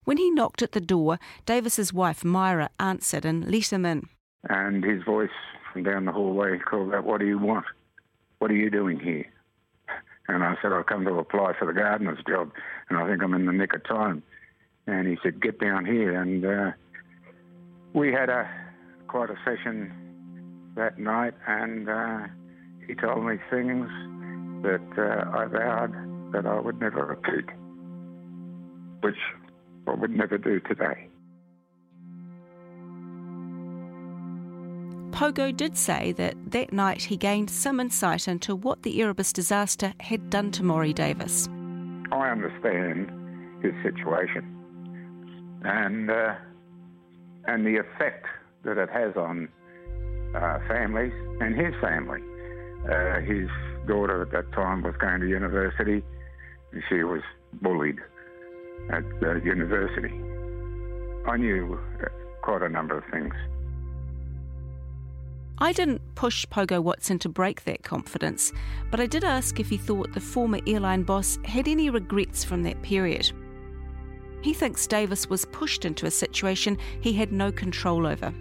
When 0.05 0.17
he 0.17 0.31
knocked 0.31 0.61
at 0.61 0.73
the 0.73 0.81
door, 0.81 1.17
Davis's 1.45 1.93
wife 1.93 2.23
Myra 2.23 2.69
answered 2.79 3.25
and 3.25 3.49
let 3.49 3.71
him 3.71 3.85
in. 3.85 4.09
And 4.49 4.83
his 4.83 5.03
voice 5.03 5.29
from 5.71 5.83
down 5.83 6.05
the 6.05 6.11
hallway 6.11 6.59
called 6.59 6.93
out, 6.93 7.05
What 7.05 7.19
do 7.19 7.25
you 7.25 7.39
want? 7.39 7.65
What 8.43 8.51
are 8.51 8.55
you 8.55 8.69
doing 8.69 8.99
here? 8.99 9.25
And 10.27 10.43
I 10.43 10.55
said, 10.61 10.73
I've 10.73 10.85
come 10.87 11.05
to 11.05 11.13
apply 11.13 11.53
for 11.57 11.65
the 11.65 11.71
gardener's 11.71 12.21
job, 12.27 12.51
and 12.89 12.99
I 12.99 13.07
think 13.07 13.23
I'm 13.23 13.33
in 13.33 13.45
the 13.45 13.53
nick 13.53 13.73
of 13.73 13.85
time. 13.85 14.21
And 14.85 15.07
he 15.07 15.17
said, 15.23 15.41
Get 15.41 15.61
down 15.61 15.85
here. 15.85 16.21
And 16.21 16.43
uh, 16.43 16.71
we 17.93 18.11
had 18.11 18.27
a 18.27 18.49
quite 19.07 19.29
a 19.29 19.37
session 19.45 19.93
that 20.75 20.99
night, 20.99 21.35
and 21.47 21.87
uh, 21.87 22.19
he 22.85 22.95
told 22.95 23.23
me 23.23 23.37
things 23.49 23.87
that 24.63 24.91
uh, 24.97 25.37
I 25.37 25.45
vowed 25.45 26.33
that 26.33 26.45
I 26.45 26.59
would 26.59 26.81
never 26.81 27.05
repeat, 27.05 27.45
which 28.99 29.19
I 29.87 29.93
would 29.93 30.11
never 30.11 30.37
do 30.37 30.59
today. 30.59 31.07
Pogo 35.13 35.55
did 35.55 35.77
say 35.77 36.11
that 36.13 36.33
that 36.51 36.73
night 36.73 37.03
he 37.03 37.15
gained 37.15 37.47
some 37.47 37.79
insight 37.79 38.27
into 38.27 38.55
what 38.55 38.81
the 38.81 38.99
Erebus 38.99 39.31
disaster 39.31 39.93
had 39.99 40.31
done 40.31 40.51
to 40.51 40.63
Morrie 40.63 40.93
Davis. 40.93 41.47
I 42.11 42.31
understand 42.31 43.11
his 43.63 43.73
situation 43.83 44.43
and 45.63 46.09
uh, 46.09 46.33
and 47.45 47.63
the 47.63 47.77
effect 47.77 48.25
that 48.63 48.79
it 48.79 48.89
has 48.89 49.15
on 49.15 49.49
uh, 50.35 50.57
families 50.67 51.13
and 51.41 51.55
his 51.55 51.75
family. 51.79 52.21
Uh, 52.89 53.21
his 53.21 53.47
daughter 53.87 54.23
at 54.23 54.31
that 54.31 54.51
time 54.53 54.81
was 54.81 54.95
going 54.97 55.21
to 55.21 55.27
university 55.27 56.03
and 56.71 56.83
she 56.89 57.03
was 57.03 57.21
bullied 57.61 57.99
at 58.91 59.03
the 59.19 59.39
university. 59.45 60.13
I 61.29 61.37
knew 61.37 61.79
uh, 62.01 62.07
quite 62.41 62.63
a 62.63 62.69
number 62.69 62.97
of 62.97 63.03
things. 63.11 63.35
I 65.59 65.71
didn't 65.71 66.01
push 66.15 66.45
Pogo 66.47 66.81
Watson 66.81 67.19
to 67.19 67.29
break 67.29 67.63
that 67.63 67.83
confidence, 67.83 68.51
but 68.91 68.99
I 68.99 69.05
did 69.05 69.23
ask 69.23 69.59
if 69.59 69.69
he 69.69 69.77
thought 69.77 70.13
the 70.13 70.19
former 70.19 70.59
airline 70.67 71.03
boss 71.03 71.39
had 71.45 71.67
any 71.67 71.89
regrets 71.89 72.43
from 72.43 72.63
that 72.63 72.81
period. 72.81 73.31
He 74.41 74.53
thinks 74.53 74.87
Davis 74.87 75.29
was 75.29 75.45
pushed 75.45 75.85
into 75.85 76.05
a 76.05 76.11
situation 76.11 76.77
he 77.01 77.13
had 77.13 77.31
no 77.31 77.51
control 77.51 78.05
over. 78.05 78.33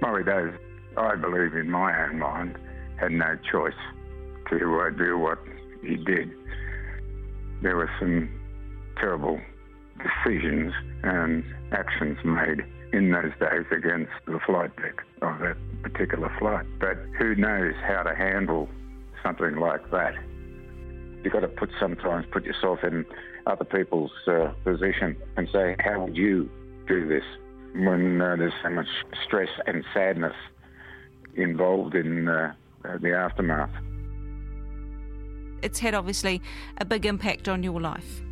Morrie 0.00 0.24
Davis, 0.24 0.60
I 0.96 1.16
believe 1.16 1.54
in 1.54 1.70
my 1.70 2.04
own 2.04 2.18
mind, 2.18 2.56
had 2.96 3.12
no 3.12 3.36
choice 3.50 3.72
to 4.50 4.58
do 4.96 5.18
what 5.18 5.38
he 5.82 5.96
did 5.96 6.30
there 7.62 7.76
were 7.76 7.90
some 7.98 8.28
terrible 9.00 9.40
decisions 9.98 10.72
and 11.02 11.44
actions 11.72 12.18
made 12.24 12.64
in 12.92 13.10
those 13.10 13.32
days 13.38 13.66
against 13.70 14.12
the 14.26 14.38
flight 14.46 14.74
deck 14.76 15.04
of 15.22 15.38
that 15.40 15.56
particular 15.82 16.34
flight. 16.38 16.66
But 16.80 16.96
who 17.18 17.34
knows 17.34 17.74
how 17.86 18.02
to 18.02 18.14
handle 18.14 18.68
something 19.22 19.56
like 19.56 19.90
that? 19.90 20.14
You've 21.22 21.32
got 21.32 21.40
to 21.40 21.48
put 21.48 21.70
sometimes 21.80 22.26
put 22.30 22.44
yourself 22.44 22.80
in 22.82 23.04
other 23.46 23.64
people's 23.64 24.12
uh, 24.26 24.52
position 24.64 25.16
and 25.36 25.48
say, 25.52 25.76
how 25.80 26.04
would 26.04 26.16
you 26.16 26.48
do 26.86 27.08
this 27.08 27.24
when 27.74 28.20
uh, 28.20 28.36
there's 28.36 28.52
so 28.62 28.70
much 28.70 28.88
stress 29.24 29.50
and 29.66 29.84
sadness 29.92 30.34
involved 31.34 31.94
in 31.94 32.28
uh, 32.28 32.52
the 33.00 33.12
aftermath? 33.14 33.70
it's 35.62 35.78
had 35.78 35.94
obviously 35.94 36.40
a 36.78 36.84
big 36.84 37.06
impact 37.06 37.48
on 37.48 37.62
your 37.62 37.80
life. 37.80 38.22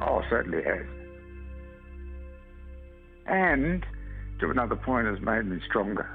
Oh, 0.00 0.22
certainly 0.28 0.62
has. 0.62 0.86
And 3.26 3.84
to 4.40 4.50
another 4.50 4.76
point, 4.76 5.06
has 5.06 5.20
made 5.20 5.46
me 5.46 5.60
stronger. 5.68 6.08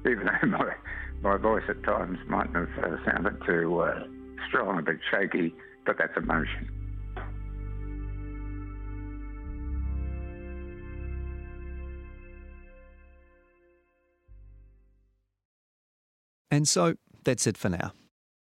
Even 0.00 0.26
though 0.26 0.48
my, 0.58 0.74
my 1.22 1.36
voice 1.36 1.64
at 1.68 1.82
times 1.82 2.18
might 2.28 2.50
have 2.54 2.68
uh, 2.82 2.96
sounded 3.04 3.40
too 3.46 3.80
uh, 3.80 4.04
strong, 4.48 4.78
a 4.78 4.82
bit 4.82 4.98
shaky, 5.10 5.54
but 5.86 5.96
that's 5.98 6.16
emotion. 6.16 6.70
And 16.50 16.66
so 16.66 16.94
that's 17.24 17.46
it 17.46 17.58
for 17.58 17.68
now. 17.68 17.92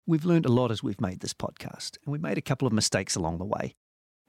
We've 0.05 0.25
learned 0.25 0.45
a 0.45 0.51
lot 0.51 0.71
as 0.71 0.81
we've 0.81 1.01
made 1.01 1.19
this 1.19 1.33
podcast, 1.33 1.97
and 2.05 2.13
we 2.13 2.17
made 2.17 2.37
a 2.37 2.41
couple 2.41 2.65
of 2.65 2.73
mistakes 2.73 3.15
along 3.15 3.39
the 3.39 3.45
way. 3.45 3.75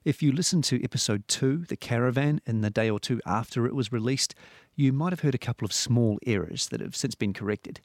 If 0.09 0.23
you 0.23 0.33
listened 0.33 0.64
to 0.64 0.83
episode 0.83 1.29
two, 1.29 1.66
The 1.68 1.77
Caravan, 1.77 2.40
in 2.47 2.62
the 2.62 2.71
day 2.71 2.88
or 2.88 2.99
two 2.99 3.21
after 3.27 3.66
it 3.66 3.75
was 3.75 3.92
released, 3.92 4.35
you 4.75 4.90
might 4.90 5.12
have 5.12 5.21
heard 5.21 5.35
a 5.35 5.37
couple 5.47 5.66
of 5.66 5.73
small 5.75 6.18
errors 6.25 6.68
that 6.68 6.81
have 6.81 6.97
since 6.97 7.14
been 7.14 7.35
corrected. 7.35 7.83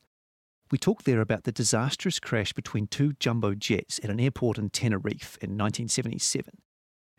We 0.71 0.78
talked 0.78 1.03
there 1.03 1.19
about 1.19 1.43
the 1.43 1.51
disastrous 1.51 2.21
crash 2.21 2.53
between 2.53 2.88
two 2.88 3.11
jumbo 3.19 3.55
jets 3.55 3.99
at 4.01 4.09
an 4.09 4.21
airport 4.21 4.57
in 4.57 4.69
Tenerife 4.69 5.38
in 5.41 5.57
1977. 5.57 6.59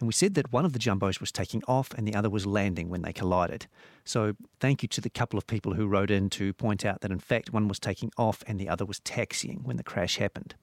And 0.00 0.06
we 0.06 0.14
said 0.14 0.32
that 0.36 0.50
one 0.50 0.64
of 0.64 0.72
the 0.72 0.78
jumbos 0.78 1.20
was 1.20 1.30
taking 1.30 1.62
off 1.68 1.92
and 1.92 2.08
the 2.08 2.14
other 2.14 2.30
was 2.30 2.46
landing 2.46 2.88
when 2.88 3.02
they 3.02 3.12
collided. 3.12 3.66
So 4.06 4.32
thank 4.58 4.80
you 4.80 4.88
to 4.88 5.02
the 5.02 5.10
couple 5.10 5.36
of 5.36 5.46
people 5.46 5.74
who 5.74 5.86
wrote 5.86 6.10
in 6.10 6.30
to 6.30 6.54
point 6.54 6.82
out 6.82 7.02
that 7.02 7.12
in 7.12 7.20
fact 7.20 7.52
one 7.52 7.68
was 7.68 7.78
taking 7.78 8.10
off 8.16 8.42
and 8.46 8.58
the 8.58 8.70
other 8.70 8.86
was 8.86 9.00
taxiing 9.00 9.64
when 9.64 9.76
the 9.76 9.84
crash 9.84 10.16
happened. 10.16 10.54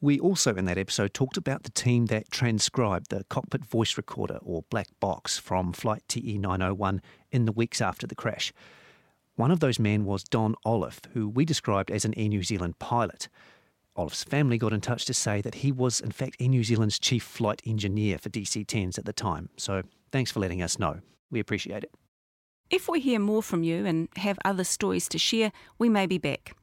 We 0.00 0.20
also, 0.20 0.54
in 0.54 0.64
that 0.66 0.78
episode, 0.78 1.12
talked 1.12 1.36
about 1.36 1.64
the 1.64 1.70
team 1.70 2.06
that 2.06 2.30
transcribed 2.30 3.10
the 3.10 3.24
cockpit 3.24 3.64
voice 3.64 3.96
recorder 3.96 4.38
or 4.42 4.62
black 4.70 4.88
box 5.00 5.38
from 5.38 5.72
Flight 5.72 6.04
TE 6.06 6.38
901 6.38 7.02
in 7.32 7.46
the 7.46 7.52
weeks 7.52 7.80
after 7.80 8.06
the 8.06 8.14
crash. 8.14 8.52
One 9.34 9.50
of 9.50 9.58
those 9.58 9.80
men 9.80 10.04
was 10.04 10.22
Don 10.22 10.54
Olliff, 10.64 11.00
who 11.14 11.28
we 11.28 11.44
described 11.44 11.90
as 11.90 12.04
an 12.04 12.14
Air 12.16 12.28
New 12.28 12.44
Zealand 12.44 12.78
pilot. 12.78 13.28
Olive's 13.96 14.22
family 14.22 14.56
got 14.56 14.72
in 14.72 14.80
touch 14.80 15.04
to 15.06 15.14
say 15.14 15.40
that 15.40 15.56
he 15.56 15.72
was, 15.72 16.00
in 16.00 16.12
fact, 16.12 16.36
Air 16.38 16.48
New 16.48 16.62
Zealand's 16.62 17.00
chief 17.00 17.24
flight 17.24 17.60
engineer 17.66 18.18
for 18.18 18.30
DC 18.30 18.66
10s 18.66 18.98
at 18.98 19.04
the 19.04 19.12
time. 19.12 19.48
So 19.56 19.82
thanks 20.12 20.30
for 20.30 20.38
letting 20.38 20.62
us 20.62 20.78
know. 20.78 21.00
We 21.30 21.40
appreciate 21.40 21.82
it. 21.82 21.92
If 22.70 22.88
we 22.88 23.00
hear 23.00 23.18
more 23.18 23.42
from 23.42 23.64
you 23.64 23.84
and 23.86 24.08
have 24.16 24.38
other 24.44 24.64
stories 24.64 25.08
to 25.08 25.18
share, 25.18 25.50
we 25.78 25.88
may 25.88 26.06
be 26.06 26.18
back. 26.18 26.54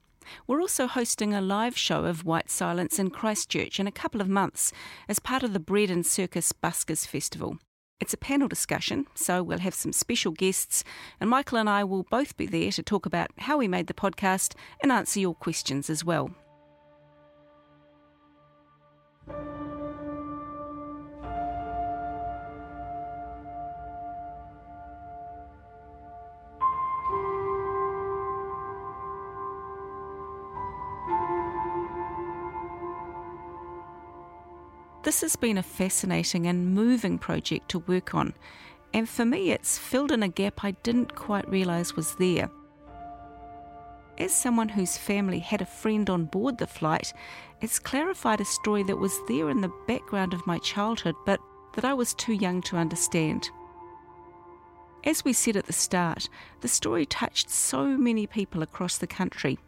We're 0.47 0.61
also 0.61 0.87
hosting 0.87 1.33
a 1.33 1.41
live 1.41 1.77
show 1.77 2.05
of 2.05 2.25
White 2.25 2.49
Silence 2.49 2.99
in 2.99 3.09
Christchurch 3.09 3.79
in 3.79 3.87
a 3.87 3.91
couple 3.91 4.21
of 4.21 4.29
months 4.29 4.71
as 5.07 5.19
part 5.19 5.43
of 5.43 5.53
the 5.53 5.59
Bread 5.59 5.89
and 5.89 6.05
Circus 6.05 6.51
Buskers 6.51 7.07
Festival. 7.07 7.57
It's 7.99 8.13
a 8.13 8.17
panel 8.17 8.47
discussion, 8.47 9.07
so 9.15 9.41
we'll 9.41 9.59
have 9.59 9.73
some 9.73 9.93
special 9.93 10.33
guests, 10.33 10.83
and 11.19 11.29
Michael 11.29 11.57
and 11.57 11.69
I 11.69 11.83
will 11.85 12.03
both 12.03 12.35
be 12.35 12.45
there 12.45 12.71
to 12.71 12.83
talk 12.83 13.05
about 13.05 13.31
how 13.37 13.57
we 13.57 13.67
made 13.67 13.87
the 13.87 13.93
podcast 13.93 14.53
and 14.81 14.91
answer 14.91 15.19
your 15.19 15.33
questions 15.33 15.89
as 15.89 16.03
well. 16.03 16.31
This 35.05 35.21
has 35.21 35.35
been 35.35 35.59
a 35.59 35.63
fascinating 35.63 36.47
and 36.47 36.73
moving 36.73 37.19
project 37.19 37.69
to 37.69 37.77
work 37.77 38.15
on, 38.15 38.33
and 38.91 39.07
for 39.07 39.23
me, 39.23 39.51
it's 39.51 39.77
filled 39.77 40.11
in 40.11 40.23
a 40.23 40.27
gap 40.27 40.63
I 40.63 40.71
didn't 40.71 41.13
quite 41.13 41.47
realise 41.47 41.95
was 41.95 42.15
there. 42.15 42.49
As 44.17 44.33
someone 44.33 44.69
whose 44.69 44.97
family 44.97 45.37
had 45.37 45.61
a 45.61 45.65
friend 45.67 46.09
on 46.09 46.25
board 46.25 46.57
the 46.57 46.65
flight, 46.65 47.13
it's 47.61 47.77
clarified 47.77 48.41
a 48.41 48.45
story 48.45 48.81
that 48.81 48.97
was 48.97 49.15
there 49.27 49.51
in 49.51 49.61
the 49.61 49.71
background 49.87 50.33
of 50.33 50.47
my 50.47 50.57
childhood, 50.57 51.13
but 51.23 51.39
that 51.75 51.85
I 51.85 51.93
was 51.93 52.15
too 52.15 52.33
young 52.33 52.63
to 52.63 52.77
understand. 52.77 53.51
As 55.03 55.23
we 55.23 55.33
said 55.33 55.55
at 55.55 55.67
the 55.67 55.73
start, 55.73 56.29
the 56.61 56.67
story 56.67 57.05
touched 57.05 57.51
so 57.51 57.85
many 57.85 58.25
people 58.25 58.63
across 58.63 58.97
the 58.97 59.05
country, 59.05 59.59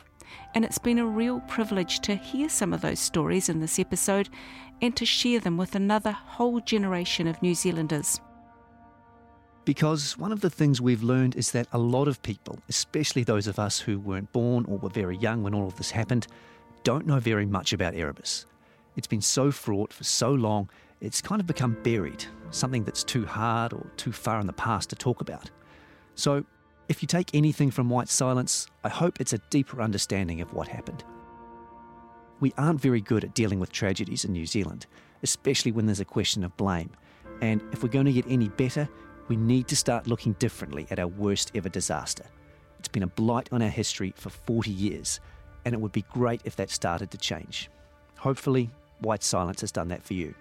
and 0.53 0.65
it's 0.65 0.78
been 0.78 0.99
a 0.99 1.05
real 1.05 1.39
privilege 1.41 1.99
to 2.01 2.15
hear 2.15 2.49
some 2.49 2.73
of 2.73 2.82
those 2.82 2.99
stories 2.99 3.49
in 3.49 3.59
this 3.59 3.80
episode 3.80 4.30
and 4.82 4.95
to 4.95 5.05
share 5.05 5.39
them 5.39 5.57
with 5.57 5.75
another 5.75 6.11
whole 6.11 6.59
generation 6.59 7.28
of 7.28 7.41
New 7.41 7.55
Zealanders. 7.55 8.19
Because 9.65 10.17
one 10.17 10.32
of 10.32 10.41
the 10.41 10.49
things 10.49 10.80
we've 10.80 11.03
learned 11.03 11.36
is 11.36 11.51
that 11.51 11.67
a 11.73 11.78
lot 11.78 12.07
of 12.07 12.21
people, 12.21 12.59
especially 12.69 13.23
those 13.23 13.47
of 13.47 13.59
us 13.59 13.80
who 13.80 13.99
weren't 13.99 14.32
born 14.32 14.63
or 14.65 14.78
were 14.78 14.89
very 14.89 15.17
young 15.17 15.43
when 15.43 15.53
all 15.53 15.67
of 15.67 15.75
this 15.75 15.91
happened, 15.91 16.28
don't 16.84 17.05
know 17.05 17.19
very 17.19 17.45
much 17.45 17.73
about 17.73 17.93
Erebus. 17.93 18.45
It's 18.95 19.07
been 19.07 19.21
so 19.21 19.51
fraught 19.51 19.91
for 19.91 20.05
so 20.05 20.32
long, 20.32 20.69
it's 21.01 21.21
kind 21.21 21.41
of 21.41 21.47
become 21.47 21.78
buried, 21.84 22.25
something 22.49 22.84
that's 22.84 23.03
too 23.03 23.25
hard 23.25 23.73
or 23.73 23.86
too 23.97 24.11
far 24.11 24.39
in 24.39 24.47
the 24.47 24.53
past 24.53 24.89
to 24.91 24.95
talk 24.95 25.21
about. 25.21 25.51
So, 26.15 26.45
if 26.89 27.01
you 27.01 27.07
take 27.07 27.33
anything 27.33 27.69
from 27.69 27.89
White 27.89 28.09
Silence, 28.09 28.67
I 28.83 28.89
hope 28.89 29.19
it's 29.19 29.33
a 29.33 29.39
deeper 29.49 29.81
understanding 29.81 30.41
of 30.41 30.53
what 30.53 30.67
happened. 30.67 31.03
We 32.39 32.53
aren't 32.57 32.79
very 32.79 33.01
good 33.01 33.23
at 33.23 33.33
dealing 33.33 33.59
with 33.59 33.71
tragedies 33.71 34.23
in 34.23 34.31
New 34.31 34.45
Zealand, 34.45 34.85
especially 35.23 35.71
when 35.71 35.85
there's 35.85 35.99
a 35.99 36.05
question 36.05 36.43
of 36.43 36.55
blame. 36.55 36.91
And 37.41 37.61
if 37.71 37.83
we're 37.83 37.89
going 37.89 38.05
to 38.05 38.13
get 38.13 38.25
any 38.29 38.47
better, 38.49 38.88
we 39.27 39.35
need 39.35 39.67
to 39.67 39.75
start 39.75 40.07
looking 40.07 40.33
differently 40.33 40.88
at 40.89 40.99
our 40.99 41.07
worst 41.07 41.51
ever 41.55 41.69
disaster. 41.69 42.25
It's 42.79 42.88
been 42.88 43.03
a 43.03 43.07
blight 43.07 43.49
on 43.51 43.61
our 43.61 43.69
history 43.69 44.13
for 44.15 44.29
40 44.29 44.71
years, 44.71 45.19
and 45.65 45.73
it 45.73 45.81
would 45.81 45.91
be 45.91 46.05
great 46.13 46.41
if 46.45 46.55
that 46.55 46.69
started 46.69 47.11
to 47.11 47.17
change. 47.17 47.69
Hopefully, 48.17 48.69
White 48.99 49.23
Silence 49.23 49.61
has 49.61 49.71
done 49.71 49.89
that 49.89 50.03
for 50.03 50.13
you. 50.13 50.33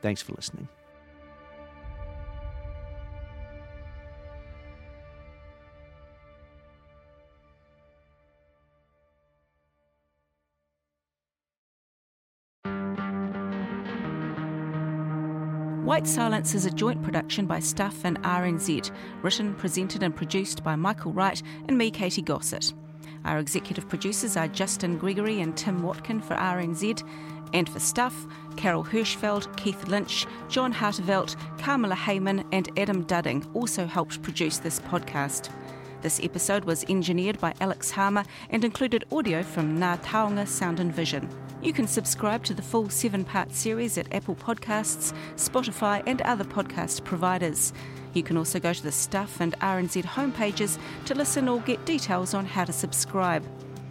Thanks 0.00 0.22
for 0.22 0.32
listening. 0.34 0.68
White 15.86 16.08
Silence 16.08 16.56
is 16.56 16.66
a 16.66 16.70
joint 16.72 17.00
production 17.00 17.46
by 17.46 17.60
Stuff 17.60 18.04
and 18.04 18.20
RNZ, 18.22 18.90
written, 19.22 19.54
presented, 19.54 20.02
and 20.02 20.16
produced 20.16 20.64
by 20.64 20.74
Michael 20.74 21.12
Wright 21.12 21.40
and 21.68 21.78
me, 21.78 21.92
Katie 21.92 22.22
Gossett. 22.22 22.74
Our 23.24 23.38
executive 23.38 23.88
producers 23.88 24.36
are 24.36 24.48
Justin 24.48 24.98
Gregory 24.98 25.40
and 25.40 25.56
Tim 25.56 25.84
Watkin 25.84 26.20
for 26.20 26.34
RNZ, 26.34 27.08
and 27.54 27.68
for 27.68 27.78
Stuff, 27.78 28.26
Carol 28.56 28.82
Hirschfeld, 28.82 29.56
Keith 29.56 29.86
Lynch, 29.86 30.26
John 30.48 30.74
Hartevelt, 30.74 31.36
Carmela 31.60 31.94
Hayman, 31.94 32.44
and 32.50 32.68
Adam 32.76 33.04
Dudding 33.04 33.48
also 33.54 33.86
helped 33.86 34.20
produce 34.22 34.58
this 34.58 34.80
podcast. 34.80 35.50
This 36.06 36.20
episode 36.22 36.64
was 36.66 36.84
engineered 36.84 37.40
by 37.40 37.52
Alex 37.60 37.90
Harmer 37.90 38.22
and 38.50 38.64
included 38.64 39.04
audio 39.10 39.42
from 39.42 39.76
Ngā 39.76 40.00
Taonga 40.04 40.46
Sound 40.46 40.78
and 40.78 40.94
Vision. 40.94 41.28
You 41.60 41.72
can 41.72 41.88
subscribe 41.88 42.44
to 42.44 42.54
the 42.54 42.62
full 42.62 42.88
seven 42.90 43.24
part 43.24 43.52
series 43.52 43.98
at 43.98 44.14
Apple 44.14 44.36
Podcasts, 44.36 45.12
Spotify, 45.34 46.04
and 46.06 46.22
other 46.22 46.44
podcast 46.44 47.02
providers. 47.02 47.72
You 48.12 48.22
can 48.22 48.36
also 48.36 48.60
go 48.60 48.72
to 48.72 48.82
the 48.84 48.92
Stuff 48.92 49.40
and 49.40 49.58
RNZ 49.58 50.04
homepages 50.04 50.78
to 51.06 51.16
listen 51.16 51.48
or 51.48 51.58
get 51.62 51.84
details 51.84 52.34
on 52.34 52.46
how 52.46 52.64
to 52.66 52.72
subscribe. 52.72 53.44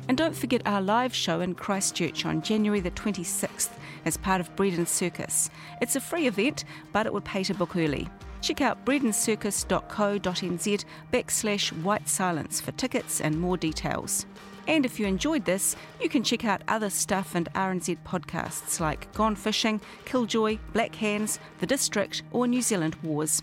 And 0.07 0.17
don't 0.17 0.37
forget 0.37 0.61
our 0.65 0.81
live 0.81 1.13
show 1.13 1.41
in 1.41 1.53
Christchurch 1.53 2.25
on 2.25 2.41
January 2.41 2.79
the 2.79 2.91
26th 2.91 3.71
as 4.05 4.15
part 4.15 4.39
of 4.39 4.55
Bread 4.55 4.75
and 4.75 4.87
Circus. 4.87 5.49
It's 5.81 5.97
a 5.97 5.99
free 5.99 6.27
event, 6.27 6.63
but 6.93 7.07
it 7.07 7.11
would 7.13 7.25
pay 7.25 7.43
to 7.43 7.53
book 7.53 7.75
early. 7.75 8.07
Check 8.45 8.61
out 8.61 8.85
breadandscircus.co.nz 8.85 10.85
backslash 11.11 11.81
white 11.81 12.07
silence 12.07 12.61
for 12.61 12.71
tickets 12.73 13.19
and 13.19 13.41
more 13.41 13.57
details. 13.57 14.27
And 14.67 14.85
if 14.85 14.99
you 14.99 15.07
enjoyed 15.07 15.45
this, 15.45 15.75
you 15.99 16.09
can 16.09 16.23
check 16.23 16.45
out 16.45 16.61
other 16.67 16.91
stuff 16.91 17.33
and 17.33 17.51
RNZ 17.53 17.97
podcasts 18.05 18.79
like 18.79 19.11
Gone 19.15 19.35
Fishing, 19.35 19.81
Killjoy, 20.05 20.59
Black 20.73 20.93
Hands, 20.93 21.39
The 21.57 21.65
District, 21.65 22.21
or 22.31 22.45
New 22.45 22.61
Zealand 22.61 22.93
Wars. 23.01 23.41